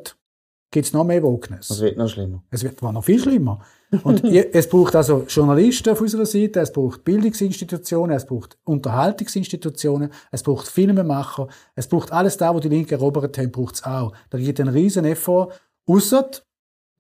gibt 0.71 0.87
es 0.87 0.93
noch 0.93 1.05
mehr 1.05 1.23
Wokeness. 1.23 1.69
Es 1.69 1.81
wird 1.81 1.99
noch 1.99 2.09
schlimmer. 2.09 2.43
Es 2.51 2.63
wird 2.63 2.81
noch 2.81 3.05
viel 3.05 3.21
schlimmer. 3.21 3.63
Und 4.03 4.25
es 4.25 4.69
braucht 4.69 4.95
also 4.95 5.25
Journalisten 5.29 5.91
auf 5.91 6.01
unserer 6.01 6.27
Seite, 6.27 6.61
es 6.61 6.73
braucht 6.73 7.05
Bildungsinstitutionen, 7.05 8.17
es 8.17 8.27
braucht 8.27 8.59
Unterhaltungsinstitutionen, 8.65 10.11
es 10.31 10.43
braucht 10.43 10.69
Filmemacher, 10.69 11.49
es 11.75 11.89
braucht 11.89 12.13
alles 12.13 12.37
da, 12.37 12.55
wo 12.55 12.61
die 12.61 12.69
Linke 12.69 12.95
erobert 12.95 13.39
haben, 13.39 13.51
braucht 13.51 13.77
es 13.77 13.85
auch. 13.85 14.13
Da 14.31 14.39
gibt 14.39 14.59
es 14.59 14.67
einen 14.67 14.75
riesen 14.75 15.05
Effort, 15.05 15.53
ausser 15.87 16.31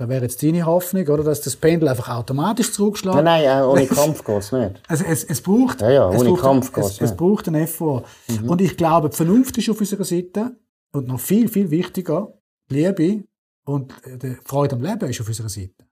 da 0.00 0.08
wäre 0.08 0.22
jetzt 0.22 0.40
deine 0.44 0.64
Hoffnung, 0.64 1.08
oder, 1.08 1.24
dass 1.24 1.40
das 1.40 1.56
Pendel 1.56 1.88
einfach 1.88 2.08
automatisch 2.08 2.72
zurückschlägt. 2.72 3.16
Nein, 3.16 3.44
nein, 3.44 3.64
ohne 3.64 3.86
Kampf 3.88 4.22
geht's 4.22 4.52
nicht. 4.52 4.80
Also 4.86 5.04
es, 5.04 5.24
es 5.24 5.40
braucht, 5.40 5.80
ja, 5.80 5.90
ja, 5.90 6.10
es 6.10 6.20
ohne 6.20 6.30
braucht, 6.30 6.42
Kampf 6.42 6.72
geht's 6.72 6.86
es, 6.86 7.00
nicht. 7.00 7.10
Es 7.10 7.16
braucht 7.16 7.48
einen 7.48 7.62
Effort. 7.62 8.04
Mhm. 8.28 8.48
Und 8.48 8.60
ich 8.60 8.76
glaube, 8.76 9.10
die 9.10 9.16
Vernunft 9.16 9.58
ist 9.58 9.68
auf 9.68 9.80
unserer 9.80 10.04
Seite 10.04 10.56
und 10.92 11.08
noch 11.08 11.18
viel, 11.18 11.48
viel 11.48 11.72
wichtiger, 11.72 12.32
Liebe 12.70 13.24
und 13.64 13.92
äh, 14.04 14.18
die 14.18 14.36
Freude 14.44 14.76
am 14.76 14.82
Leben 14.82 15.10
ist 15.10 15.20
auf 15.20 15.26
unserer 15.26 15.48
Seite. 15.48 15.87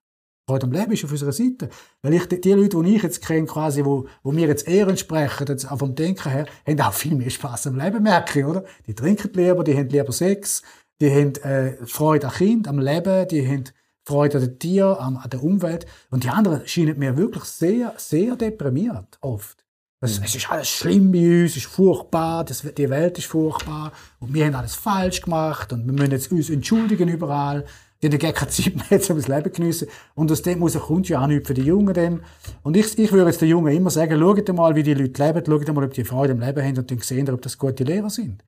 Am 0.48 0.70
Leben 0.70 0.92
ist 0.92 1.04
auf 1.04 1.10
unserer 1.10 1.32
Seite. 1.32 1.68
Weil 2.02 2.14
ich, 2.14 2.28
die 2.28 2.52
Leute, 2.52 2.80
die 2.80 2.94
ich 2.94 3.02
jetzt 3.02 3.26
kenne, 3.26 3.46
quasi, 3.46 3.84
wo, 3.84 4.06
wo 4.22 4.30
mir 4.30 4.46
jetzt 4.46 4.68
eher 4.68 4.86
entsprechen, 4.86 5.46
jetzt 5.48 5.70
auch 5.70 5.78
vom 5.78 5.96
Denken 5.96 6.30
her, 6.30 6.46
haben 6.64 6.80
auch 6.80 6.92
viel 6.92 7.16
mehr 7.16 7.30
Spaß 7.30 7.66
am 7.66 7.76
Leben, 7.76 8.04
merke 8.04 8.38
ich, 8.38 8.46
oder? 8.46 8.64
Die 8.86 8.94
trinken 8.94 9.32
lieber, 9.34 9.64
die 9.64 9.76
haben 9.76 9.88
lieber 9.88 10.12
Sex, 10.12 10.62
die 11.00 11.10
haben 11.10 11.34
äh, 11.42 11.84
Freude 11.84 12.28
am 12.28 12.32
Kind, 12.32 12.68
am 12.68 12.78
Leben, 12.78 13.26
die 13.26 13.44
haben 13.44 13.64
Freude 14.04 14.38
an 14.38 14.44
den 14.44 14.58
Tieren, 14.60 14.96
an, 14.98 15.16
an 15.16 15.30
der 15.30 15.42
Umwelt. 15.42 15.84
Und 16.10 16.22
die 16.22 16.28
anderen 16.28 16.64
scheinen 16.64 16.96
mir 16.96 17.16
wirklich 17.16 17.44
sehr, 17.44 17.94
sehr 17.96 18.36
deprimiert, 18.36 19.18
oft. 19.22 19.66
Es, 20.00 20.20
es 20.20 20.34
ist 20.34 20.50
alles 20.50 20.68
schlimm 20.68 21.10
bei 21.10 21.42
uns, 21.42 21.52
es 21.52 21.56
ist 21.56 21.66
furchtbar, 21.66 22.44
das, 22.44 22.60
die 22.60 22.90
Welt 22.90 23.18
ist 23.18 23.26
furchtbar 23.26 23.92
und 24.20 24.32
wir 24.34 24.44
haben 24.44 24.54
alles 24.54 24.74
falsch 24.74 25.22
gemacht 25.22 25.72
und 25.72 25.86
wir 25.86 25.92
müssen 25.92 26.12
jetzt 26.12 26.30
uns 26.30 26.50
entschuldigen 26.50 27.08
überall. 27.08 27.64
Die 28.08 28.16
haben 28.16 28.18
gar 28.18 28.32
keine 28.32 28.50
Zeit 28.50 28.74
mehr, 28.90 29.00
um 29.10 29.16
das 29.16 29.28
Leben 29.28 29.52
geniessen. 29.52 29.88
Und 30.14 30.30
aus 30.30 30.42
dem 30.42 30.58
muss 30.58 30.78
kommt 30.78 31.08
ja 31.08 31.22
auch 31.22 31.26
nichts 31.26 31.48
für 31.48 31.54
die 31.54 31.62
Jungen 31.62 31.94
dann. 31.94 32.20
Und 32.62 32.76
ich, 32.76 32.98
ich 32.98 33.12
würde 33.12 33.30
jetzt 33.30 33.40
den 33.40 33.48
Jungen 33.48 33.74
immer 33.74 33.90
sagen, 33.90 34.18
schaut 34.18 34.48
mal, 34.54 34.74
wie 34.74 34.82
die 34.82 34.94
Leute 34.94 35.22
leben, 35.22 35.42
schaut 35.46 35.74
mal, 35.74 35.84
ob 35.84 35.94
die 35.94 36.04
Freude 36.04 36.32
im 36.32 36.40
Leben 36.40 36.62
haben 36.62 36.78
und 36.78 36.90
dann 36.90 36.98
sehen, 36.98 37.30
ob 37.30 37.42
das 37.42 37.58
gute 37.58 37.84
Lehrer 37.84 38.10
sind. 38.10 38.42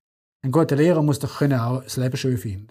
Ein 0.44 0.52
guter 0.52 0.76
Lehrer 0.76 1.02
muss 1.02 1.18
doch 1.18 1.38
können 1.38 1.58
auch 1.58 1.82
das 1.82 1.96
Leben 1.96 2.16
schön 2.16 2.38
finden. 2.38 2.68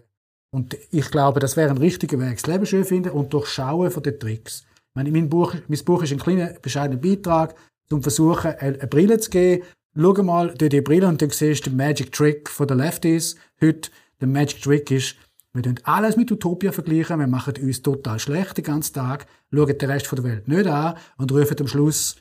Und 0.51 0.77
ich 0.91 1.11
glaube, 1.11 1.39
das 1.39 1.57
wäre 1.57 1.69
ein 1.69 1.77
richtiger 1.77 2.19
Weg, 2.19 2.41
das 2.41 2.47
Leben 2.47 2.65
schön 2.65 2.85
finden 2.85 3.09
und 3.09 3.33
durchschauen 3.33 3.91
von 3.91 4.03
den 4.03 4.19
Tricks. 4.19 4.61
Ich 4.61 4.95
meine, 4.95 5.11
mein 5.11 5.29
Buch, 5.29 5.53
mein 5.67 5.83
Buch 5.83 6.03
ist 6.03 6.11
ein 6.11 6.19
kleiner, 6.19 6.53
bescheidener 6.61 7.01
Beitrag, 7.01 7.55
um 7.91 8.01
versuchen, 8.01 8.51
eine, 8.57 8.77
Brille 8.87 9.19
zu 9.19 9.29
geben. 9.29 9.63
Schau 9.95 10.23
mal 10.23 10.53
durch 10.53 10.69
die 10.69 10.81
Brille 10.81 11.07
und 11.07 11.21
dann 11.21 11.29
siehst 11.29 11.65
du 11.65 11.69
den 11.69 11.77
Magic 11.77 12.11
Trick 12.11 12.49
von 12.49 12.67
der 12.67 12.77
Lefties 12.77 13.35
heute. 13.61 13.89
Der 14.21 14.27
Magic 14.27 14.61
Trick 14.61 14.89
ist, 14.89 15.15
wir 15.57 15.63
tun 15.63 15.79
alles 15.83 16.15
mit 16.15 16.31
Utopia 16.31 16.71
vergleichen, 16.71 17.19
wir 17.19 17.27
machen 17.27 17.53
uns 17.61 17.81
total 17.81 18.19
schlecht 18.19 18.57
den 18.57 18.63
ganzen 18.63 18.93
Tag, 18.93 19.27
schauen 19.53 19.77
den 19.77 19.89
Rest 19.89 20.11
der 20.11 20.23
Welt 20.23 20.47
nicht 20.47 20.67
an 20.67 20.95
und 21.17 21.31
rufen 21.31 21.57
am 21.59 21.67
Schluss 21.67 22.15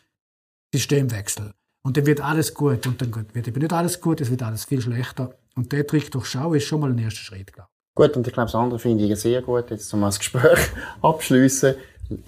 Systemwechsel. 0.72 1.52
Und 1.84 1.96
dann 1.96 2.06
wird 2.06 2.20
alles 2.20 2.52
gut 2.52 2.86
und 2.86 3.00
dann 3.00 3.14
wird 3.32 3.46
eben 3.46 3.60
nicht 3.60 3.72
alles 3.72 4.00
gut, 4.00 4.20
es 4.20 4.30
wird 4.30 4.42
alles 4.42 4.64
viel 4.64 4.80
schlechter. 4.80 5.34
Und 5.54 5.70
der 5.70 5.86
Trick 5.86 6.10
durchschauen 6.10 6.56
ist 6.56 6.64
schon 6.64 6.80
mal 6.80 6.90
ein 6.90 6.98
erster 6.98 7.20
Schritt, 7.20 7.52
glaube 7.52 7.70
ich. 7.70 7.94
Gut, 7.94 8.16
und 8.16 8.26
ich 8.26 8.32
glaube, 8.32 8.46
das 8.46 8.54
andere 8.54 8.78
finde 8.78 9.04
ich 9.04 9.18
sehr 9.18 9.40
gut, 9.40 9.70
jetzt 9.70 9.92
um 9.94 10.00
das 10.00 10.18
Gespräch 10.18 10.58
abschließen. 11.02 11.76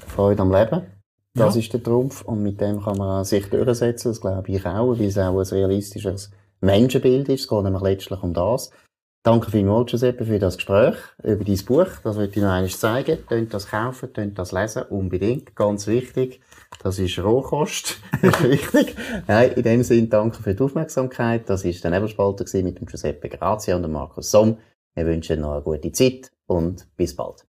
Freude 0.07 0.43
am 0.43 0.53
Leben. 0.53 0.83
Das 1.35 1.55
ja. 1.55 1.61
ist 1.61 1.73
der 1.73 1.83
Trumpf 1.83 2.23
und 2.23 2.43
mit 2.43 2.61
dem 2.61 2.83
kann 2.83 2.97
man 2.97 3.25
sich 3.25 3.49
durchsetzen, 3.51 4.09
das 4.09 4.21
glaube 4.21 4.51
ich 4.51 4.65
auch, 4.65 4.99
weil 4.99 5.07
es 5.07 5.19
auch 5.19 5.39
ein 5.39 5.47
realistisches 5.47 6.31
Menschenbild 6.61 7.29
ist. 7.29 7.43
Es 7.43 7.49
geht 7.49 7.63
nämlich 7.63 7.83
letztlich 7.83 8.23
um 8.23 8.33
das. 8.33 8.71
Danke 9.25 9.51
vielmals, 9.51 9.91
Giuseppe, 9.91 10.25
für 10.25 10.39
das 10.39 10.57
Gespräch 10.57 10.95
über 11.23 11.45
dein 11.45 11.65
Buch. 11.65 11.89
Das 12.05 12.17
möchte 12.17 12.39
ich 12.39 12.43
noch 12.43 12.53
einmal 12.53 12.71
zeigen. 12.71 13.19
Tönt 13.27 13.53
das 13.53 13.69
kaufen, 13.69 14.13
tönt 14.13 14.39
das 14.39 14.53
lesen, 14.53 14.85
unbedingt. 14.85 15.57
Ganz 15.57 15.87
wichtig. 15.87 16.41
Das 16.83 16.99
ist 16.99 17.19
Rohkost. 17.19 18.01
Das 18.23 18.41
ist 18.41 18.45
wichtig. 18.45 18.97
Nein, 19.27 19.53
in 19.53 19.63
dem 19.65 19.83
Sinne, 19.83 20.07
danke 20.07 20.43
für 20.43 20.55
die 20.55 20.63
Aufmerksamkeit. 20.63 21.51
Das 21.51 21.65
war 21.65 21.73
der 21.73 21.91
Nebelspalter 21.91 22.45
mit 22.63 22.79
dem 22.79 22.87
Giuseppe 22.87 23.29
Grazia 23.29 23.77
und 23.77 23.83
dem 23.83 23.93
Markus 23.93 24.31
Somm. 24.31 24.59
Wir 24.95 25.07
wünschen 25.07 25.41
noch 25.41 25.53
eine 25.53 25.63
gute 25.63 25.93
Zeit 25.93 26.31
und 26.47 26.87
bis 26.97 27.15
bald. 27.15 27.45